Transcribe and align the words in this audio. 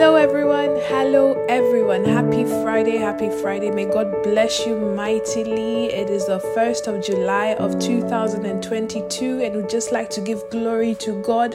Hello, 0.00 0.14
everyone. 0.14 0.80
Hello, 0.84 1.44
everyone. 1.50 2.06
Happy 2.06 2.44
Friday. 2.62 2.96
Happy 2.96 3.28
Friday. 3.42 3.70
May 3.70 3.84
God 3.84 4.22
bless 4.22 4.64
you 4.64 4.74
mightily. 4.74 5.92
It 5.92 6.08
is 6.08 6.26
the 6.26 6.38
1st 6.56 6.86
of 6.88 7.04
July 7.04 7.48
of 7.56 7.78
2022, 7.78 9.42
and 9.42 9.56
we'd 9.56 9.68
just 9.68 9.92
like 9.92 10.08
to 10.08 10.22
give 10.22 10.42
glory 10.48 10.94
to 11.00 11.20
God 11.20 11.54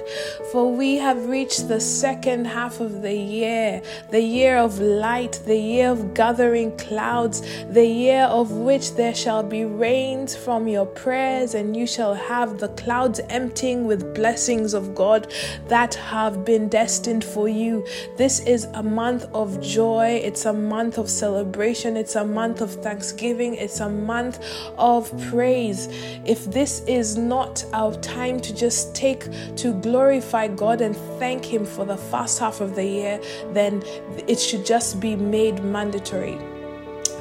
for 0.51 0.71
we 0.71 0.97
have 0.97 1.27
reached 1.27 1.67
the 1.67 1.79
second 1.79 2.45
half 2.45 2.81
of 2.81 3.01
the 3.01 3.15
year, 3.15 3.81
the 4.11 4.21
year 4.21 4.57
of 4.57 4.79
light, 4.79 5.41
the 5.47 5.57
year 5.57 5.89
of 5.89 6.13
gathering 6.13 6.77
clouds, 6.77 7.41
the 7.71 7.87
year 7.87 8.25
of 8.25 8.51
which 8.51 8.93
there 8.93 9.15
shall 9.15 9.41
be 9.41 9.65
rains 9.65 10.35
from 10.35 10.67
your 10.67 10.85
prayers, 10.85 11.55
and 11.55 11.75
you 11.75 11.87
shall 11.87 12.13
have 12.13 12.59
the 12.59 12.69
clouds 12.69 13.19
emptying 13.29 13.85
with 13.85 14.13
blessings 14.13 14.75
of 14.75 14.93
God 14.93 15.33
that 15.67 15.95
have 15.95 16.45
been 16.45 16.69
destined 16.69 17.23
for 17.23 17.49
you. 17.49 17.83
This 18.17 18.34
is 18.39 18.65
a 18.73 18.83
month 18.83 19.25
of 19.33 19.61
joy, 19.61 20.21
it's 20.23 20.45
a 20.45 20.53
month 20.53 20.97
of 20.97 21.09
celebration, 21.09 21.97
it's 21.97 22.15
a 22.15 22.25
month 22.25 22.61
of 22.61 22.71
thanksgiving, 22.83 23.55
it's 23.55 23.79
a 23.79 23.89
month 23.89 24.39
of 24.77 25.11
praise. 25.29 25.87
If 26.25 26.45
this 26.51 26.81
is 26.87 27.17
not 27.17 27.65
our 27.73 27.93
time 27.95 28.39
to 28.41 28.55
just 28.55 28.95
take 28.95 29.29
to 29.57 29.73
glorify 29.81 30.47
God 30.47 30.81
and 30.81 30.95
thank 31.19 31.45
Him 31.45 31.65
for 31.65 31.85
the 31.85 31.97
first 31.97 32.39
half 32.39 32.61
of 32.61 32.75
the 32.75 32.85
year, 32.85 33.21
then 33.53 33.83
it 34.27 34.39
should 34.39 34.65
just 34.65 34.99
be 34.99 35.15
made 35.15 35.63
mandatory 35.63 36.54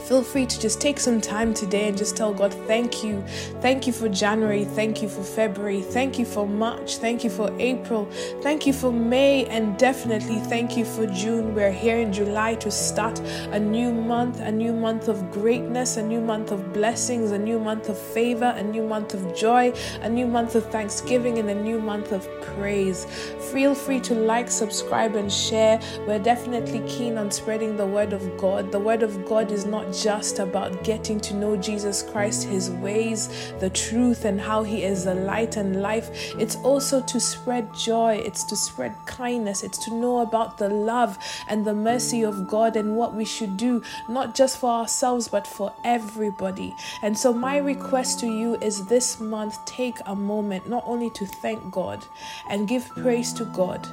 feel 0.05 0.23
free 0.23 0.47
to 0.47 0.61
just 0.61 0.81
take 0.81 1.01
some 1.01 1.21
time 1.21 1.55
today 1.55 1.89
and 1.89 1.97
just 1.97 2.17
tell 2.17 2.33
God, 2.33 2.53
thank 2.67 3.03
you. 3.03 3.23
Thank 3.61 3.87
you 3.87 3.93
for 3.93 4.09
January. 4.09 4.65
Thank 4.65 5.03
you 5.03 5.09
for 5.09 5.23
February. 5.23 5.81
Thank 5.81 6.19
you 6.19 6.25
for 6.25 6.47
March. 6.47 6.99
Thank 6.99 7.25
you 7.25 7.31
for 7.31 7.51
April. 7.59 8.07
Thank 8.43 8.67
you 8.67 8.73
for 8.73 8.93
May. 8.93 9.47
And 9.47 9.79
definitely 9.79 10.41
thank 10.41 10.77
you 10.77 10.85
for 10.85 11.07
June. 11.07 11.55
We're 11.55 11.73
here 11.73 11.99
in 11.99 12.13
July 12.13 12.55
to 12.57 12.71
start 12.71 13.19
a 13.53 13.59
new 13.59 13.93
month, 13.93 14.41
a 14.41 14.53
new 14.53 14.73
month 14.73 15.09
of 15.09 15.31
greatness, 15.31 15.97
a 15.97 16.03
new 16.03 16.21
month 16.21 16.53
of 16.53 16.73
blessings, 16.73 17.31
a 17.31 17.39
new 17.39 17.59
month 17.59 17.89
of 17.89 17.99
favor, 17.99 18.53
a 18.57 18.63
new 18.63 18.83
month 18.83 19.15
of 19.15 19.35
joy, 19.35 19.73
a 20.03 20.09
new 20.09 20.27
month 20.27 20.55
of 20.55 20.71
thanksgiving, 20.71 21.39
and 21.39 21.49
a 21.49 21.55
new 21.55 21.81
month 21.81 22.13
of 22.13 22.29
praise. 22.43 23.07
Feel 23.53 23.75
free 23.75 24.01
to 24.01 24.15
like, 24.15 24.51
subscribe, 24.51 25.15
and 25.15 25.33
share. 25.33 25.81
We're 26.07 26.19
definitely 26.19 26.81
keen 26.89 27.17
on 27.17 27.31
spreading 27.31 27.77
the 27.77 27.87
word 27.87 28.13
of 28.13 28.37
God. 28.37 28.71
The 28.71 28.79
word 28.79 29.03
of 29.03 29.25
God 29.25 29.51
is 29.51 29.65
not 29.65 29.94
just 30.03 30.39
about 30.39 30.83
getting 30.85 31.21
to 31.21 31.35
know 31.35 31.57
Jesus 31.57 32.03
Christ, 32.03 32.45
his 32.45 32.71
ways, 32.71 33.53
the 33.61 33.71
truth, 33.71 34.25
and 34.25 34.41
how 34.41 34.63
he 34.63 34.83
is 34.83 35.05
the 35.05 35.15
light 35.15 35.57
and 35.57 35.81
life. 35.81 36.35
It's 36.39 36.57
also 36.57 37.01
to 37.03 37.21
spread 37.21 37.73
joy, 37.75 38.17
it's 38.25 38.45
to 38.45 38.57
spread 38.57 38.95
kindness, 39.07 39.63
it's 39.63 39.79
to 39.85 39.95
know 39.95 40.19
about 40.21 40.59
the 40.59 40.69
love 40.69 41.19
and 41.49 41.65
the 41.65 41.75
mercy 41.75 42.23
of 42.23 42.49
God 42.49 42.77
and 42.77 42.97
what 42.97 43.15
we 43.15 43.25
should 43.25 43.57
do, 43.57 43.83
not 44.09 44.35
just 44.35 44.59
for 44.59 44.71
ourselves, 44.71 45.29
but 45.29 45.47
for 45.47 45.73
everybody. 45.85 46.75
And 47.03 47.17
so, 47.17 47.33
my 47.33 47.59
request 47.59 48.21
to 48.21 48.27
you 48.27 48.57
is 48.57 48.87
this 48.87 49.21
month 49.21 49.65
take 49.65 49.99
a 50.07 50.15
moment 50.15 50.69
not 50.69 50.85
only 50.87 51.11
to 51.11 51.27
thank 51.27 51.71
God 51.71 52.05
and 52.49 52.69
give 52.69 52.89
praise 52.97 53.33
to 53.35 53.45
God 53.45 53.89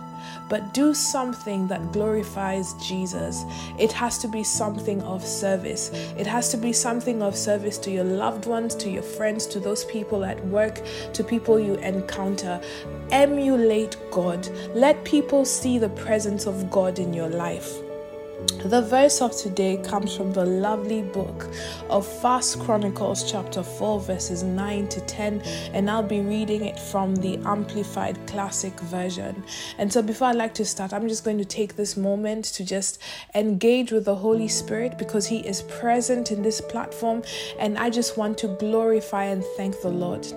but 0.50 0.74
do 0.74 0.94
something 0.94 1.68
that 1.68 1.92
glorifies 1.92 2.74
Jesus. 2.74 3.46
It 3.78 3.92
has 3.94 4.18
to 4.20 4.28
be 4.28 4.44
something 4.44 5.02
of 5.04 5.26
service. 5.26 5.91
It 6.18 6.28
has 6.28 6.50
to 6.50 6.58
be 6.58 6.74
something 6.74 7.22
of 7.22 7.36
service 7.36 7.78
to 7.80 7.92
your 7.92 8.04
loved 8.04 8.46
ones, 8.46 8.76
to 8.76 8.90
your 8.90 9.04
friends, 9.04 9.46
to 9.48 9.60
those 9.60 9.86
people 9.86 10.24
at 10.24 10.44
work, 10.48 10.82
to 11.14 11.24
people 11.24 11.60
you 11.60 11.76
encounter. 11.76 12.62
Emulate 13.12 13.98
God. 14.12 14.48
Let 14.74 15.04
people 15.04 15.46
see 15.46 15.78
the 15.78 15.90
presence 15.90 16.48
of 16.48 16.70
God 16.72 17.00
in 17.00 17.14
your 17.14 17.30
life. 17.30 17.91
The 18.42 18.82
verse 18.82 19.22
of 19.22 19.36
today 19.36 19.78
comes 19.78 20.16
from 20.16 20.34
the 20.34 20.46
lovely 20.46 21.02
book 21.02 21.48
of 21.90 22.06
First 22.22 22.60
Chronicles 22.60 23.30
chapter 23.30 23.64
4 23.64 24.00
verses 24.00 24.44
9 24.44 24.88
to 24.90 25.02
10 25.02 25.42
and 25.74 25.90
I'll 25.90 26.04
be 26.04 26.22
reading 26.22 26.66
it 26.66 26.80
from 26.80 27.16
the 27.16 27.38
amplified 27.46 28.26
classic 28.28 28.80
version. 28.82 29.44
And 29.78 29.92
so 29.92 30.02
before 30.02 30.28
I 30.28 30.32
like 30.34 30.54
to 30.56 30.66
start, 30.66 30.94
I'm 30.94 31.08
just 31.08 31.24
going 31.24 31.40
to 31.40 31.46
take 31.46 31.76
this 31.76 31.98
moment 31.98 32.46
to 32.46 32.64
just 32.64 33.02
engage 33.36 33.92
with 33.92 34.06
the 34.06 34.16
Holy 34.16 34.48
Spirit 34.48 34.98
because 34.98 35.28
he 35.28 35.40
is 35.40 35.64
present 35.64 36.32
in 36.32 36.42
this 36.42 36.62
platform 36.62 37.24
and 37.60 37.78
I 37.78 37.90
just 37.90 38.18
want 38.18 38.38
to 38.40 38.48
glorify 38.48 39.26
and 39.26 39.44
thank 39.58 39.82
the 39.82 39.90
Lord. 39.90 40.28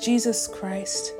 Jesus 0.00 0.48
Christ, 0.48 1.12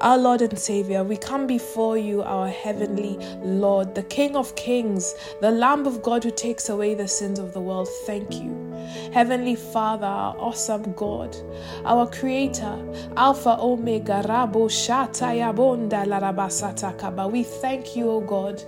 our 0.00 0.18
Lord 0.18 0.42
and 0.42 0.58
Savior, 0.58 1.02
we 1.02 1.16
come 1.16 1.46
before 1.46 1.96
you, 1.96 2.22
our 2.22 2.48
heavenly 2.48 3.16
Lord, 3.42 3.94
the 3.94 4.02
King 4.02 4.36
of 4.36 4.54
Kings, 4.54 5.14
the 5.40 5.50
Lamb 5.50 5.86
of 5.86 6.02
God 6.02 6.22
who 6.22 6.30
takes 6.30 6.68
away 6.68 6.94
the 6.94 7.08
sins 7.08 7.38
of 7.38 7.54
the 7.54 7.60
world. 7.60 7.88
Thank 8.04 8.34
you. 8.34 8.66
Heavenly 9.12 9.56
Father, 9.56 10.06
our 10.06 10.36
awesome 10.38 10.92
God, 10.92 11.36
our 11.84 12.06
Creator, 12.06 12.78
Alpha, 13.16 13.56
Omega, 13.58 14.22
Rabo, 14.26 14.68
Shata, 14.68 15.34
Yabonda, 15.34 16.04
Larabasata, 16.06 16.96
Kaba. 16.98 17.26
We 17.26 17.42
thank 17.42 17.96
you, 17.96 18.10
O 18.10 18.20
God. 18.20 18.62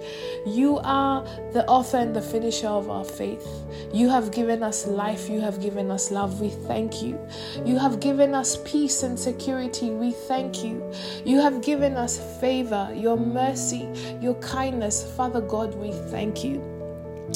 You 0.47 0.79
are 0.79 1.25
the 1.53 1.67
author 1.67 1.99
and 1.99 2.17
the 2.17 2.23
finisher 2.23 2.69
of 2.69 2.91
our 2.91 3.05
faith. 3.05 3.47
You 3.93 4.09
have 4.09 4.31
given 4.31 4.63
us 4.63 4.87
life, 4.87 5.29
you 5.29 5.41
have 5.41 5.61
given 5.61 5.91
us 5.91 6.11
love. 6.11 6.41
We 6.41 6.51
thank 6.51 7.03
you. 7.03 7.19
You 7.65 7.79
have 7.79 8.01
given 8.01 8.35
us 8.35 8.59
peace 8.65 9.03
and 9.03 9.19
security. 9.19 9.91
We 9.91 10.13
thank 10.13 10.65
you. 10.65 10.91
You 11.25 11.41
have 11.41 11.63
given 11.63 11.95
us 11.97 12.19
favor, 12.41 12.91
your 12.95 13.17
mercy, 13.17 13.89
your 14.21 14.35
kindness. 14.35 15.05
Father 15.17 15.41
God, 15.41 15.75
we 15.75 15.93
thank 16.11 16.45
you. 16.45 16.78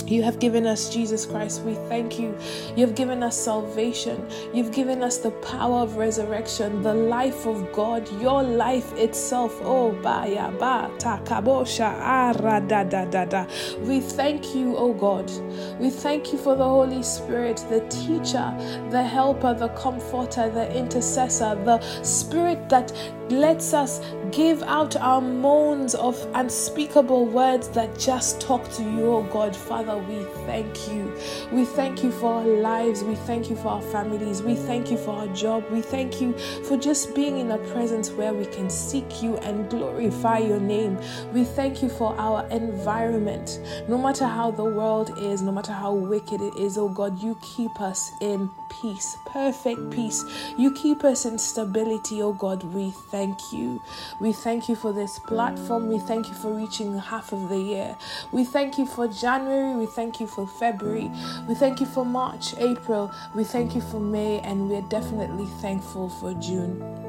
You 0.06 0.22
have 0.22 0.38
given 0.38 0.66
us 0.66 0.92
Jesus 0.92 1.26
Christ. 1.26 1.62
We 1.62 1.74
thank 1.88 2.18
you. 2.18 2.36
You 2.76 2.86
have 2.86 2.94
given 2.94 3.22
us 3.22 3.36
salvation. 3.36 4.26
You've 4.54 4.72
given 4.72 5.02
us 5.02 5.18
the 5.18 5.30
power 5.30 5.80
of 5.80 5.96
resurrection, 5.96 6.82
the 6.82 6.94
life 6.94 7.46
of 7.46 7.72
God, 7.72 8.08
your 8.20 8.42
life 8.42 8.92
itself. 8.96 9.58
Oh, 9.62 9.92
ba 10.02 10.26
ya 10.26 10.50
ba 10.50 10.90
takabosha 10.98 11.92
ara 12.00 12.56
ah, 12.56 12.60
da 12.60 12.84
da 12.84 13.04
da 13.04 13.24
da. 13.24 13.46
We 13.80 14.00
thank 14.00 14.54
you, 14.54 14.76
oh 14.76 14.94
God. 14.94 15.30
We 15.78 15.90
thank 15.90 16.32
you 16.32 16.38
for 16.38 16.56
the 16.56 16.64
Holy 16.64 17.02
Spirit, 17.02 17.58
the 17.68 17.80
teacher, 17.88 18.48
the 18.90 19.02
helper, 19.02 19.54
the 19.54 19.68
comforter, 19.70 20.48
the 20.48 20.74
intercessor, 20.74 21.54
the 21.64 21.80
spirit 22.02 22.68
that 22.70 22.92
lets 23.30 23.72
us 23.74 24.00
give 24.32 24.62
out 24.62 24.96
our 24.96 25.20
moans 25.20 25.94
of 25.94 26.16
unspeakable 26.34 27.26
words 27.26 27.68
that 27.68 27.98
just 27.98 28.40
talk 28.40 28.68
to 28.72 28.82
you, 28.82 29.12
oh 29.12 29.22
God. 29.24 29.54
Father, 29.54 29.98
we 29.98 30.24
thank 30.46 30.88
you. 30.88 31.14
We 31.52 31.66
thank 31.66 32.02
you 32.02 32.10
for 32.10 32.32
our 32.34 32.46
lives. 32.46 33.04
We 33.04 33.14
thank 33.14 33.50
you 33.50 33.56
for 33.56 33.68
our 33.68 33.82
families. 33.82 34.42
We 34.42 34.54
thank 34.54 34.90
you 34.90 34.96
for 34.96 35.10
our 35.10 35.26
job. 35.28 35.70
We 35.70 35.82
thank 35.82 36.20
you 36.20 36.32
for 36.64 36.78
just 36.78 37.14
being 37.14 37.38
in 37.38 37.50
a 37.50 37.58
presence 37.58 38.10
where 38.10 38.32
we 38.32 38.46
can 38.46 38.70
seek 38.70 39.22
you 39.22 39.36
and 39.38 39.68
glorify 39.68 40.38
your 40.38 40.60
name. 40.60 40.98
We 41.34 41.44
thank 41.44 41.82
you 41.82 41.90
for 41.90 42.18
our 42.18 42.48
environment. 42.48 43.60
No 43.86 43.98
matter 43.98 44.26
how 44.26 44.50
the 44.50 44.64
world 44.64 45.18
is, 45.18 45.42
no 45.42 45.52
matter 45.52 45.72
how 45.72 45.92
wicked 45.92 46.40
it 46.40 46.56
is, 46.56 46.78
oh 46.78 46.88
God, 46.88 47.22
you 47.22 47.36
keep 47.42 47.80
us 47.82 48.10
in 48.22 48.50
peace, 48.80 49.16
perfect 49.26 49.90
peace. 49.90 50.24
You 50.56 50.72
keep 50.72 51.04
us 51.04 51.26
in 51.26 51.38
stability, 51.38 52.22
oh 52.22 52.32
God. 52.32 52.62
We 52.64 52.92
thank 53.10 53.38
you. 53.52 53.82
We 54.22 54.32
thank 54.32 54.68
you 54.68 54.76
for 54.76 54.92
this 54.92 55.18
platform. 55.18 55.88
We 55.88 55.98
thank 55.98 56.28
you 56.28 56.34
for 56.34 56.54
reaching 56.54 56.96
half 56.96 57.32
of 57.32 57.48
the 57.48 57.58
year. 57.58 57.96
We 58.30 58.44
thank 58.44 58.78
you 58.78 58.86
for 58.86 59.08
January. 59.08 59.74
We 59.74 59.86
thank 59.86 60.20
you 60.20 60.28
for 60.28 60.46
February. 60.46 61.10
We 61.48 61.56
thank 61.56 61.80
you 61.80 61.86
for 61.86 62.04
March, 62.04 62.54
April. 62.58 63.12
We 63.34 63.42
thank 63.42 63.74
you 63.74 63.80
for 63.80 63.98
May, 63.98 64.38
and 64.38 64.70
we're 64.70 64.82
definitely 64.82 65.46
thankful 65.60 66.08
for 66.08 66.34
June. 66.34 67.01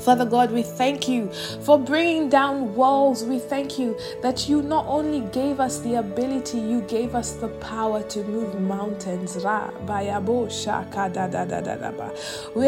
Father 0.00 0.24
God, 0.24 0.50
we 0.50 0.62
thank 0.62 1.08
you 1.08 1.30
for 1.62 1.78
bringing 1.78 2.28
down 2.30 2.74
walls. 2.74 3.22
We 3.24 3.38
thank 3.38 3.78
you 3.78 3.98
that 4.22 4.48
you 4.48 4.62
not 4.62 4.86
only 4.86 5.20
gave 5.30 5.60
us 5.60 5.80
the 5.80 5.96
ability, 5.96 6.58
you 6.58 6.80
gave 6.82 7.14
us 7.14 7.32
the 7.32 7.48
power 7.48 8.02
to 8.04 8.24
move 8.24 8.58
mountains. 8.60 9.36
We 9.36 9.44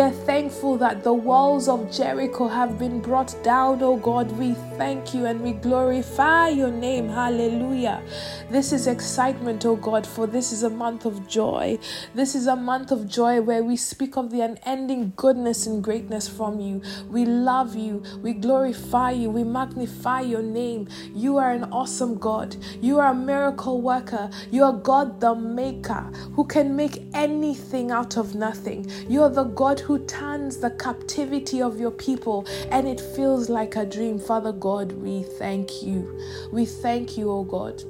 are 0.00 0.10
thankful 0.10 0.76
that 0.78 1.02
the 1.02 1.12
walls 1.14 1.68
of 1.68 1.90
Jericho 1.90 2.48
have 2.48 2.78
been 2.78 3.00
brought 3.00 3.34
down, 3.42 3.82
oh 3.82 3.96
God. 3.96 4.30
We 4.32 4.54
thank 4.82 5.14
you 5.14 5.26
and 5.26 5.40
we 5.40 5.52
glorify 5.52 6.48
your 6.48 6.72
name. 6.72 7.08
Hallelujah. 7.08 8.02
This 8.50 8.72
is 8.72 8.88
excitement, 8.88 9.64
oh 9.64 9.76
God, 9.76 10.04
for 10.04 10.26
this 10.26 10.50
is 10.50 10.64
a 10.64 10.70
month 10.70 11.04
of 11.04 11.28
joy. 11.28 11.78
This 12.16 12.34
is 12.34 12.48
a 12.48 12.56
month 12.56 12.90
of 12.90 13.06
joy 13.08 13.40
where 13.40 13.62
we 13.62 13.76
speak 13.76 14.16
of 14.16 14.32
the 14.32 14.40
unending 14.40 15.12
goodness 15.14 15.68
and 15.68 15.84
greatness 15.84 16.26
from 16.28 16.58
you. 16.58 16.82
We 17.08 17.24
love 17.24 17.76
you. 17.76 18.02
We 18.22 18.32
glorify 18.32 19.12
you. 19.12 19.30
We 19.30 19.44
magnify 19.44 20.22
your 20.22 20.42
name. 20.42 20.88
You 21.14 21.36
are 21.36 21.52
an 21.52 21.62
awesome 21.70 22.18
God. 22.18 22.56
You 22.80 22.98
are 22.98 23.12
a 23.12 23.14
miracle 23.14 23.80
worker. 23.80 24.30
You 24.50 24.64
are 24.64 24.72
God 24.72 25.20
the 25.20 25.36
maker 25.36 26.10
who 26.34 26.44
can 26.44 26.74
make 26.74 27.04
anything 27.14 27.92
out 27.92 28.16
of 28.16 28.34
nothing. 28.34 28.90
You 29.08 29.22
are 29.22 29.30
the 29.30 29.44
God 29.44 29.78
who 29.78 30.04
turns 30.06 30.56
the 30.56 30.72
captivity 30.72 31.62
of 31.62 31.78
your 31.78 31.92
people 31.92 32.44
and 32.72 32.88
it 32.88 33.00
feels 33.00 33.48
like 33.48 33.76
a 33.76 33.86
dream. 33.86 34.18
Father 34.18 34.50
God, 34.50 34.71
we 34.80 35.22
thank 35.22 35.82
you. 35.82 36.18
We 36.50 36.64
thank 36.64 37.18
you, 37.18 37.30
oh 37.30 37.44
God. 37.44 37.82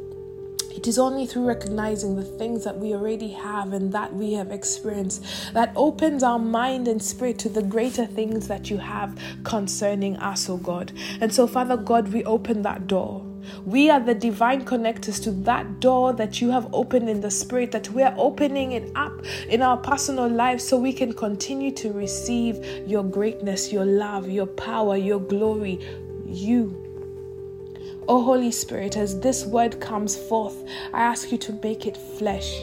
It 0.74 0.88
is 0.88 0.98
only 0.98 1.26
through 1.26 1.46
recognizing 1.46 2.16
the 2.16 2.24
things 2.24 2.64
that 2.64 2.78
we 2.78 2.92
already 2.92 3.30
have 3.32 3.72
and 3.72 3.92
that 3.92 4.12
we 4.12 4.32
have 4.32 4.50
experienced 4.50 5.22
that 5.52 5.72
opens 5.76 6.22
our 6.22 6.38
mind 6.38 6.88
and 6.88 7.00
spirit 7.00 7.38
to 7.40 7.48
the 7.48 7.62
greater 7.62 8.06
things 8.06 8.48
that 8.48 8.70
you 8.70 8.78
have 8.78 9.16
concerning 9.44 10.16
us, 10.16 10.48
oh 10.48 10.56
God. 10.56 10.92
And 11.20 11.32
so, 11.32 11.46
Father 11.46 11.76
God, 11.76 12.08
we 12.08 12.24
open 12.24 12.62
that 12.62 12.86
door. 12.86 13.24
We 13.66 13.90
are 13.90 14.00
the 14.00 14.14
divine 14.14 14.64
connectors 14.64 15.22
to 15.24 15.30
that 15.42 15.80
door 15.80 16.12
that 16.14 16.40
you 16.40 16.50
have 16.50 16.68
opened 16.72 17.08
in 17.08 17.20
the 17.20 17.30
spirit, 17.30 17.72
that 17.72 17.90
we 17.90 18.02
are 18.02 18.14
opening 18.16 18.72
it 18.72 18.90
up 18.94 19.12
in 19.48 19.62
our 19.62 19.76
personal 19.76 20.28
lives 20.28 20.66
so 20.66 20.78
we 20.78 20.92
can 20.92 21.12
continue 21.12 21.72
to 21.72 21.92
receive 21.92 22.64
your 22.88 23.04
greatness, 23.04 23.72
your 23.72 23.84
love, 23.84 24.28
your 24.28 24.46
power, 24.46 24.96
your 24.96 25.20
glory, 25.20 25.80
you. 26.32 26.88
Oh, 28.08 28.22
Holy 28.22 28.50
Spirit, 28.50 28.96
as 28.96 29.20
this 29.20 29.44
word 29.44 29.80
comes 29.80 30.16
forth, 30.16 30.56
I 30.92 31.02
ask 31.02 31.30
you 31.30 31.38
to 31.38 31.52
make 31.62 31.86
it 31.86 31.96
flesh. 31.96 32.62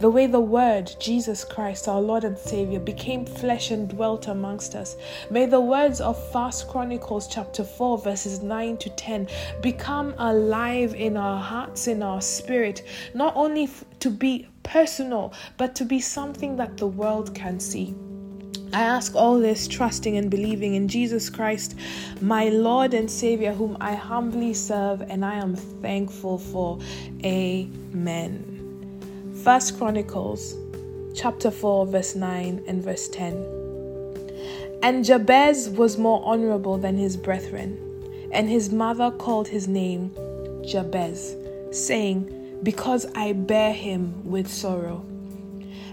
The 0.00 0.10
way 0.10 0.26
the 0.26 0.40
Word, 0.40 0.90
Jesus 0.98 1.44
Christ, 1.44 1.86
our 1.86 2.00
Lord 2.00 2.24
and 2.24 2.36
Savior, 2.36 2.80
became 2.80 3.24
flesh 3.24 3.70
and 3.70 3.88
dwelt 3.88 4.26
amongst 4.26 4.74
us. 4.74 4.96
May 5.30 5.46
the 5.46 5.60
words 5.60 6.00
of 6.00 6.18
First 6.32 6.68
Chronicles 6.68 7.28
chapter 7.28 7.62
4, 7.62 7.98
verses 7.98 8.42
9 8.42 8.76
to 8.78 8.90
10 8.90 9.28
become 9.60 10.14
alive 10.18 10.94
in 10.94 11.16
our 11.16 11.40
hearts, 11.40 11.86
in 11.86 12.02
our 12.02 12.20
spirit, 12.20 12.82
not 13.14 13.34
only 13.36 13.68
to 14.00 14.10
be 14.10 14.48
personal, 14.64 15.32
but 15.56 15.74
to 15.76 15.84
be 15.84 16.00
something 16.00 16.56
that 16.56 16.76
the 16.76 16.86
world 16.86 17.34
can 17.34 17.60
see. 17.60 17.94
I 18.72 18.82
ask 18.82 19.14
all 19.14 19.38
this 19.38 19.68
trusting 19.68 20.16
and 20.16 20.30
believing 20.30 20.74
in 20.74 20.88
Jesus 20.88 21.30
Christ, 21.30 21.76
my 22.20 22.48
Lord 22.48 22.94
and 22.94 23.10
Savior, 23.10 23.52
whom 23.52 23.76
I 23.80 23.94
humbly 23.94 24.54
serve 24.54 25.02
and 25.02 25.24
I 25.24 25.34
am 25.34 25.54
thankful 25.54 26.38
for. 26.38 26.78
Amen. 27.24 28.50
First 29.44 29.78
Chronicles 29.78 30.56
chapter 31.14 31.50
4 31.50 31.86
verse 31.86 32.14
9 32.14 32.64
and 32.66 32.82
verse 32.82 33.08
10. 33.08 34.80
And 34.82 35.04
Jabez 35.04 35.70
was 35.70 35.96
more 35.96 36.20
honorable 36.24 36.76
than 36.76 36.98
his 36.98 37.16
brethren, 37.16 37.78
and 38.32 38.48
his 38.48 38.70
mother 38.70 39.10
called 39.12 39.48
his 39.48 39.68
name 39.68 40.10
Jabez, 40.66 41.36
saying, 41.70 42.58
Because 42.62 43.06
I 43.14 43.32
bear 43.32 43.72
him 43.72 44.24
with 44.24 44.48
sorrow. 44.48 45.06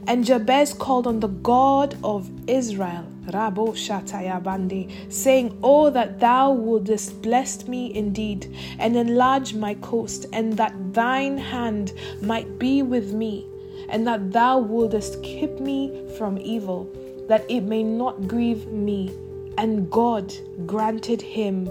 And 0.07 0.25
Jabez 0.25 0.74
called 0.74 1.06
on 1.06 1.19
the 1.19 1.27
God 1.27 1.95
of 2.03 2.30
Israel, 2.48 3.06
Rabo 3.27 3.69
Shatayabandi, 3.74 5.12
saying, 5.12 5.57
Oh, 5.63 5.89
that 5.92 6.19
thou 6.19 6.51
wouldest 6.51 7.21
bless 7.21 7.68
me 7.68 7.94
indeed, 7.94 8.53
and 8.80 8.98
enlarge 8.98 9.53
my 9.53 9.75
coast, 9.75 10.25
and 10.33 10.57
that 10.57 10.74
thine 10.94 11.38
hand 11.38 11.94
might 12.21 12.57
be 12.57 12.81
with 12.81 13.13
me, 13.13 13.45
and 13.89 14.07
that 14.07 14.31
thou 14.31 14.57
wouldest 14.57 15.21
keep 15.21 15.59
me 15.59 16.07
from 16.18 16.38
evil, 16.39 16.89
that 17.27 17.45
it 17.50 17.62
may 17.62 17.83
not 17.83 18.27
grieve 18.27 18.68
me. 18.68 19.13
And 19.57 19.92
God 19.92 20.33
granted 20.65 21.21
him 21.21 21.65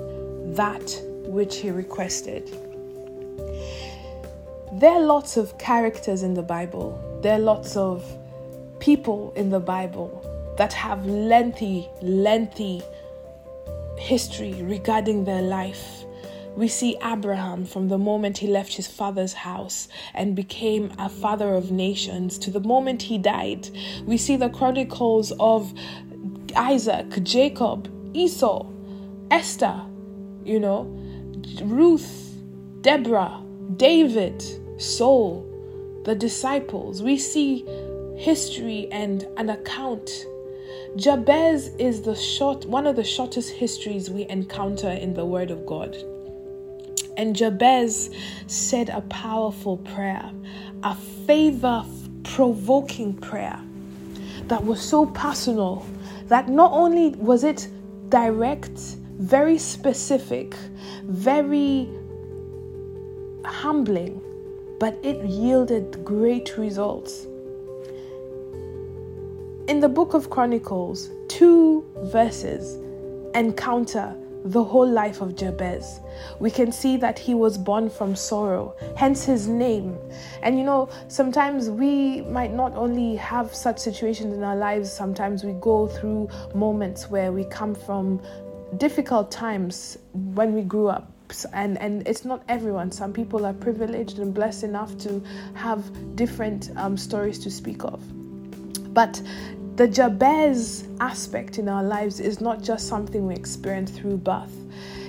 that 0.54 1.02
which 1.24 1.56
he 1.56 1.70
requested. 1.70 2.48
There 4.72 4.92
are 4.92 5.00
lots 5.00 5.36
of 5.36 5.58
characters 5.58 6.22
in 6.22 6.34
the 6.34 6.42
Bible. 6.42 7.18
There 7.22 7.34
are 7.34 7.40
lots 7.40 7.76
of 7.76 8.04
people 8.80 9.32
in 9.36 9.50
the 9.50 9.60
Bible 9.60 10.26
that 10.58 10.72
have 10.72 11.06
lengthy, 11.06 11.88
lengthy 12.02 12.82
history 13.98 14.62
regarding 14.62 15.24
their 15.24 15.42
life. 15.42 16.04
We 16.56 16.68
see 16.68 16.96
Abraham 17.02 17.64
from 17.64 17.88
the 17.88 17.98
moment 17.98 18.38
he 18.38 18.48
left 18.48 18.74
his 18.74 18.86
father's 18.86 19.32
house 19.32 19.88
and 20.14 20.34
became 20.34 20.92
a 20.98 21.08
father 21.08 21.54
of 21.54 21.70
nations 21.70 22.38
to 22.38 22.50
the 22.50 22.60
moment 22.60 23.02
he 23.02 23.18
died. 23.18 23.68
We 24.04 24.18
see 24.18 24.36
the 24.36 24.50
chronicles 24.50 25.32
of 25.38 25.72
Isaac, 26.56 27.22
Jacob, 27.22 27.88
Esau, 28.14 28.66
Esther, 29.30 29.80
you 30.44 30.58
know, 30.58 30.82
Ruth, 31.62 32.34
Deborah, 32.80 33.40
David, 33.76 34.42
Saul, 34.80 35.46
the 36.04 36.14
disciples. 36.14 37.02
We 37.02 37.16
see 37.16 37.64
history 38.20 38.86
and 38.92 39.26
an 39.38 39.48
account. 39.48 40.26
Jabez 40.96 41.68
is 41.78 42.02
the 42.02 42.14
short 42.14 42.66
one 42.66 42.86
of 42.86 42.94
the 42.94 43.02
shortest 43.02 43.50
histories 43.50 44.10
we 44.10 44.28
encounter 44.28 44.90
in 44.90 45.14
the 45.14 45.24
word 45.24 45.50
of 45.50 45.64
God. 45.64 45.96
And 47.16 47.34
Jabez 47.34 48.10
said 48.46 48.90
a 48.90 49.00
powerful 49.02 49.78
prayer, 49.78 50.30
a 50.82 50.94
favor 51.26 51.82
provoking 52.22 53.14
prayer 53.14 53.58
that 54.48 54.62
was 54.62 54.82
so 54.82 55.06
personal 55.06 55.86
that 56.26 56.50
not 56.50 56.72
only 56.72 57.10
was 57.16 57.42
it 57.42 57.68
direct, 58.10 58.78
very 59.18 59.56
specific, 59.56 60.54
very 61.04 61.88
humbling, 63.46 64.20
but 64.78 64.98
it 65.02 65.24
yielded 65.24 66.04
great 66.04 66.58
results. 66.58 67.26
In 69.70 69.78
the 69.78 69.88
book 69.88 70.14
of 70.14 70.30
Chronicles, 70.30 71.10
two 71.28 71.88
verses 72.06 72.74
encounter 73.36 74.16
the 74.44 74.64
whole 74.64 74.88
life 74.88 75.20
of 75.20 75.36
Jabez. 75.36 76.00
We 76.40 76.50
can 76.50 76.72
see 76.72 76.96
that 76.96 77.20
he 77.20 77.34
was 77.34 77.56
born 77.56 77.88
from 77.88 78.16
sorrow, 78.16 78.74
hence 78.96 79.24
his 79.24 79.46
name. 79.46 79.96
And 80.42 80.58
you 80.58 80.64
know, 80.64 80.88
sometimes 81.06 81.70
we 81.70 82.22
might 82.22 82.52
not 82.52 82.74
only 82.74 83.14
have 83.14 83.54
such 83.54 83.78
situations 83.78 84.34
in 84.34 84.42
our 84.42 84.56
lives, 84.56 84.90
sometimes 84.92 85.44
we 85.44 85.52
go 85.60 85.86
through 85.86 86.28
moments 86.52 87.08
where 87.08 87.30
we 87.30 87.44
come 87.44 87.76
from 87.76 88.20
difficult 88.76 89.30
times 89.30 89.98
when 90.34 90.52
we 90.52 90.62
grew 90.62 90.88
up. 90.88 91.12
And, 91.52 91.78
and 91.78 92.08
it's 92.08 92.24
not 92.24 92.42
everyone. 92.48 92.90
Some 92.90 93.12
people 93.12 93.46
are 93.46 93.54
privileged 93.54 94.18
and 94.18 94.34
blessed 94.34 94.64
enough 94.64 94.98
to 94.98 95.22
have 95.54 96.16
different 96.16 96.72
um, 96.74 96.96
stories 96.96 97.38
to 97.44 97.52
speak 97.52 97.84
of. 97.84 98.02
But 98.92 99.22
the 99.80 99.88
Jabez 99.88 100.86
aspect 101.00 101.56
in 101.58 101.66
our 101.66 101.82
lives 101.82 102.20
is 102.20 102.38
not 102.38 102.62
just 102.62 102.86
something 102.86 103.26
we 103.26 103.34
experience 103.34 103.90
through 103.90 104.18
birth. 104.18 104.54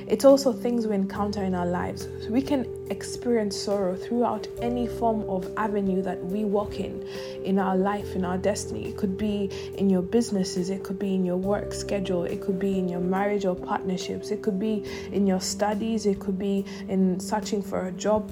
It's 0.08 0.24
also 0.24 0.54
things 0.54 0.88
we 0.88 0.96
encounter 0.96 1.44
in 1.44 1.54
our 1.54 1.66
lives. 1.66 2.08
We 2.30 2.42
can 2.42 2.66
experience 2.90 3.58
sorrow 3.58 3.98
throughout 3.98 4.48
any 4.62 4.88
form 4.88 5.30
of 5.30 5.52
avenue 5.58 6.02
that 6.04 6.24
we 6.24 6.46
walk 6.46 6.80
in, 6.80 7.06
in 7.44 7.60
our 7.60 7.76
life, 7.76 8.16
in 8.16 8.24
our 8.24 8.38
destiny. 8.38 8.88
It 8.88 8.96
could 8.96 9.18
be 9.18 9.50
in 9.78 9.90
your 9.90 10.02
businesses, 10.02 10.70
it 10.70 10.86
could 10.86 10.98
be 10.98 11.16
in 11.16 11.26
your 11.26 11.36
work 11.36 11.74
schedule, 11.74 12.24
it 12.24 12.40
could 12.40 12.58
be 12.58 12.80
in 12.80 12.88
your 12.88 13.02
marriage 13.02 13.44
or 13.44 13.58
partnerships, 13.58 14.32
it 14.32 14.42
could 14.42 14.58
be 14.58 14.86
in 15.12 15.28
your 15.28 15.42
studies, 15.42 16.06
it 16.06 16.22
could 16.22 16.40
be 16.40 16.64
in 16.88 17.20
searching 17.20 17.62
for 17.62 17.88
a 17.88 17.92
job, 17.92 18.32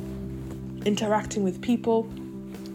interacting 0.85 1.43
with 1.43 1.61
people 1.61 2.09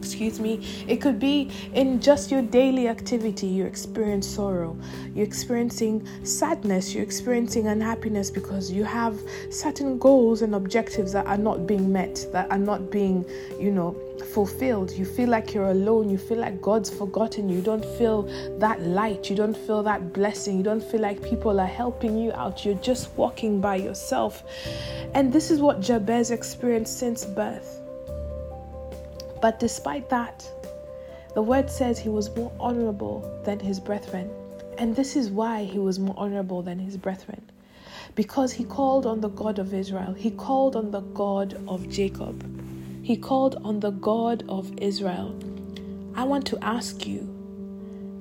excuse 0.05 0.39
me. 0.39 0.61
It 0.87 1.01
could 1.01 1.19
be 1.19 1.51
in 1.73 1.99
just 1.99 2.31
your 2.31 2.43
daily 2.43 2.89
activity 2.89 3.47
you 3.47 3.65
experience 3.65 4.27
sorrow. 4.27 4.77
You're 5.15 5.25
experiencing 5.25 6.07
sadness. 6.25 6.95
You're 6.95 7.03
experiencing 7.03 7.69
unhappiness 7.69 8.31
because 8.31 8.71
you 8.71 8.85
have 8.85 9.19
certain 9.51 9.99
goals 9.99 10.43
and 10.43 10.55
objectives 10.55 11.13
that 11.13 11.27
are 11.27 11.39
not 11.39 11.67
being 11.67 11.91
met 11.91 12.27
that 12.33 12.51
are 12.51 12.59
not 12.59 12.91
being 12.91 13.25
you 13.59 13.71
know 13.71 13.97
fulfilled. 14.35 14.91
You 14.91 15.07
feel 15.07 15.31
like 15.31 15.55
you're 15.55 15.71
alone. 15.71 16.11
You 16.11 16.19
feel 16.19 16.39
like 16.39 16.61
god's 16.61 16.91
forgotten 16.91 17.49
you. 17.49 17.63
Don't 17.63 17.85
feel 17.97 18.23
that 18.59 18.83
light. 18.83 19.31
You 19.31 19.37
don't 19.37 19.57
feel 19.57 19.83
that 19.85 20.13
blessing. 20.13 20.59
You 20.59 20.63
don't 20.63 20.85
feel 20.85 21.01
like 21.01 21.23
people 21.23 21.59
are 21.61 21.75
helping 21.83 22.19
you 22.19 22.31
out. 22.33 22.65
You're 22.65 22.83
just 22.91 23.11
walking 23.17 23.59
by 23.61 23.77
yourself. 23.77 24.43
And 25.15 25.33
this 25.33 25.51
is 25.51 25.61
what 25.61 25.81
jabez 25.81 26.31
experienced 26.31 26.99
since 26.99 27.25
birth 27.25 27.84
but 29.45 29.61
despite 29.61 30.09
that, 30.09 30.43
the 31.35 31.43
word 31.43 31.69
says 31.69 31.99
he 31.99 32.09
was 32.09 32.35
more 32.35 32.51
honorable 32.59 33.43
than 33.45 33.61
his 33.61 33.79
brethren. 33.79 34.31
And 34.79 34.97
this 34.97 35.17
is 35.17 35.29
why 35.29 35.65
he 35.65 35.79
was 35.79 35.99
more 35.99 36.15
honorable 36.17 36.63
than 36.63 36.79
his 36.79 36.97
brethren. 36.97 37.43
Because 38.15 38.53
he 38.55 38.65
called 38.65 39.05
on 39.05 39.21
the 39.21 39.29
God 39.29 39.59
of 39.59 39.75
Israel, 39.75 40.15
he 40.15 40.31
called 40.31 40.77
on 40.77 40.91
the 40.93 41.03
God 41.03 41.63
of 41.69 41.91
Jacob, 41.91 42.43
he 43.03 43.19
called 43.19 43.57
on 43.57 43.81
the 43.81 43.91
God 43.91 44.45
of 44.49 44.73
Israel. 44.79 45.39
I 46.15 46.25
want 46.25 46.47
to 46.47 46.59
ask 46.65 47.07
you 47.07 47.29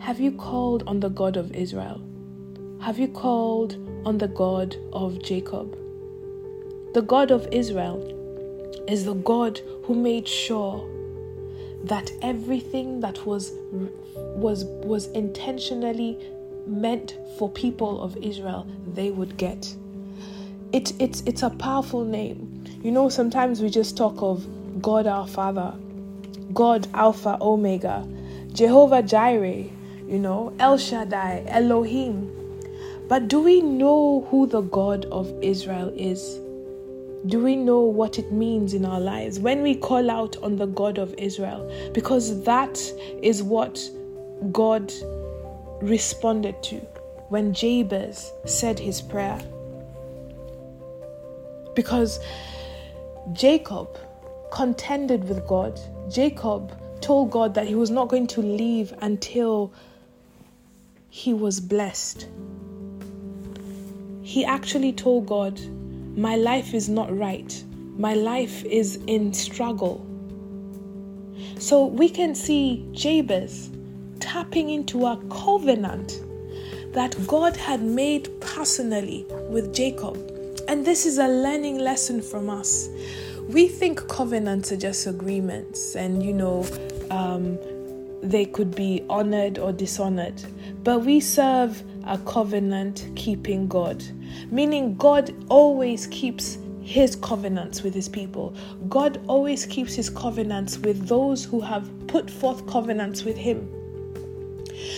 have 0.01 0.19
you 0.19 0.33
called 0.33 0.83
on 0.87 0.99
the 0.99 1.07
God 1.07 1.37
of 1.37 1.53
Israel? 1.53 2.01
Have 2.81 2.99
you 2.99 3.07
called 3.07 3.75
on 4.05 4.17
the 4.17 4.27
God 4.27 4.75
of 4.91 5.23
Jacob? 5.23 5.71
The 6.93 7.01
God 7.01 7.31
of 7.31 7.47
Israel 7.53 8.03
is 8.89 9.05
the 9.05 9.13
God 9.13 9.61
who 9.85 9.95
made 9.95 10.27
sure 10.27 10.89
that 11.83 12.11
everything 12.21 13.01
that 13.01 13.25
was 13.25 13.51
was 14.15 14.65
was 14.65 15.07
intentionally 15.07 16.17
meant 16.65 17.17
for 17.37 17.49
people 17.49 18.01
of 18.01 18.15
Israel 18.17 18.65
they 18.93 19.11
would 19.11 19.37
get. 19.37 19.75
It, 20.71 20.93
it's 20.99 21.21
it's 21.25 21.43
a 21.43 21.49
powerful 21.49 22.03
name. 22.03 22.63
You 22.81 22.91
know, 22.91 23.09
sometimes 23.09 23.61
we 23.61 23.69
just 23.69 23.97
talk 23.97 24.15
of 24.21 24.45
God 24.81 25.07
our 25.07 25.27
Father, 25.27 25.73
God 26.53 26.87
Alpha 26.93 27.37
Omega, 27.41 28.07
Jehovah 28.53 29.03
Jireh, 29.03 29.65
you 30.07 30.19
know, 30.19 30.53
El 30.59 30.77
Shaddai, 30.77 31.43
Elohim. 31.47 32.29
But 33.07 33.27
do 33.27 33.41
we 33.41 33.61
know 33.61 34.27
who 34.31 34.47
the 34.47 34.61
God 34.61 35.05
of 35.05 35.31
Israel 35.43 35.93
is? 35.95 36.39
Do 37.27 37.41
we 37.41 37.55
know 37.55 37.79
what 37.79 38.19
it 38.19 38.33
means 38.33 38.73
in 38.73 38.83
our 38.83 38.99
lives 38.99 39.39
when 39.39 39.61
we 39.61 39.75
call 39.75 40.11
out 40.11 40.35
on 40.43 40.57
the 40.57 40.65
God 40.65 40.97
of 40.97 41.13
Israel? 41.17 41.71
Because 41.93 42.43
that 42.43 42.77
is 43.21 43.41
what 43.41 43.81
God 44.51 44.91
responded 45.81 46.61
to 46.63 46.75
when 47.29 47.53
Jabez 47.53 48.29
said 48.45 48.77
his 48.77 49.01
prayer. 49.01 49.39
Because 51.75 52.19
Jacob 53.31 53.97
contended 54.51 55.27
with 55.29 55.47
God. 55.47 55.79
Jacob 56.11 56.77
told 57.01 57.31
God 57.31 57.53
that 57.53 57.67
he 57.67 57.75
was 57.75 57.89
not 57.89 58.09
going 58.09 58.27
to 58.27 58.41
leave 58.41 58.93
until 59.01 59.73
he 61.09 61.33
was 61.33 61.59
blessed. 61.59 62.27
He 64.21 64.43
actually 64.43 64.91
told 64.93 65.25
God, 65.25 65.59
My 66.15 66.35
life 66.35 66.73
is 66.73 66.89
not 66.89 67.15
right. 67.17 67.63
My 67.97 68.13
life 68.13 68.63
is 68.65 68.97
in 69.07 69.33
struggle. 69.33 70.05
So 71.57 71.85
we 71.85 72.09
can 72.09 72.35
see 72.35 72.87
Jabez 72.91 73.69
tapping 74.19 74.69
into 74.69 75.05
a 75.05 75.17
covenant 75.29 76.21
that 76.93 77.15
God 77.27 77.55
had 77.55 77.81
made 77.81 78.29
personally 78.41 79.25
with 79.49 79.73
Jacob. 79.73 80.15
And 80.67 80.85
this 80.85 81.05
is 81.05 81.17
a 81.17 81.27
learning 81.27 81.79
lesson 81.79 82.21
from 82.21 82.49
us. 82.49 82.89
We 83.49 83.67
think 83.67 84.07
covenants 84.07 84.71
are 84.71 84.77
just 84.77 85.05
agreements, 85.07 85.95
and 85.95 86.23
you 86.23 86.33
know, 86.33 86.65
um, 87.11 87.57
they 88.23 88.45
could 88.45 88.73
be 88.73 89.03
honored 89.09 89.59
or 89.59 89.71
dishonored. 89.71 90.41
But 90.83 90.99
we 91.05 91.19
serve 91.19 91.83
a 92.07 92.17
covenant 92.19 93.07
keeping 93.15 93.67
God, 93.67 94.03
meaning 94.49 94.95
God 94.95 95.33
always 95.49 96.07
keeps 96.07 96.57
his 96.81 97.15
covenants 97.15 97.83
with 97.83 97.93
his 97.93 98.09
people. 98.09 98.55
God 98.89 99.21
always 99.27 99.65
keeps 99.65 99.93
his 99.93 100.09
covenants 100.09 100.77
with 100.77 101.07
those 101.07 101.43
who 101.45 101.61
have 101.61 101.89
put 102.07 102.29
forth 102.29 102.65
covenants 102.67 103.23
with 103.23 103.37
him. 103.37 103.69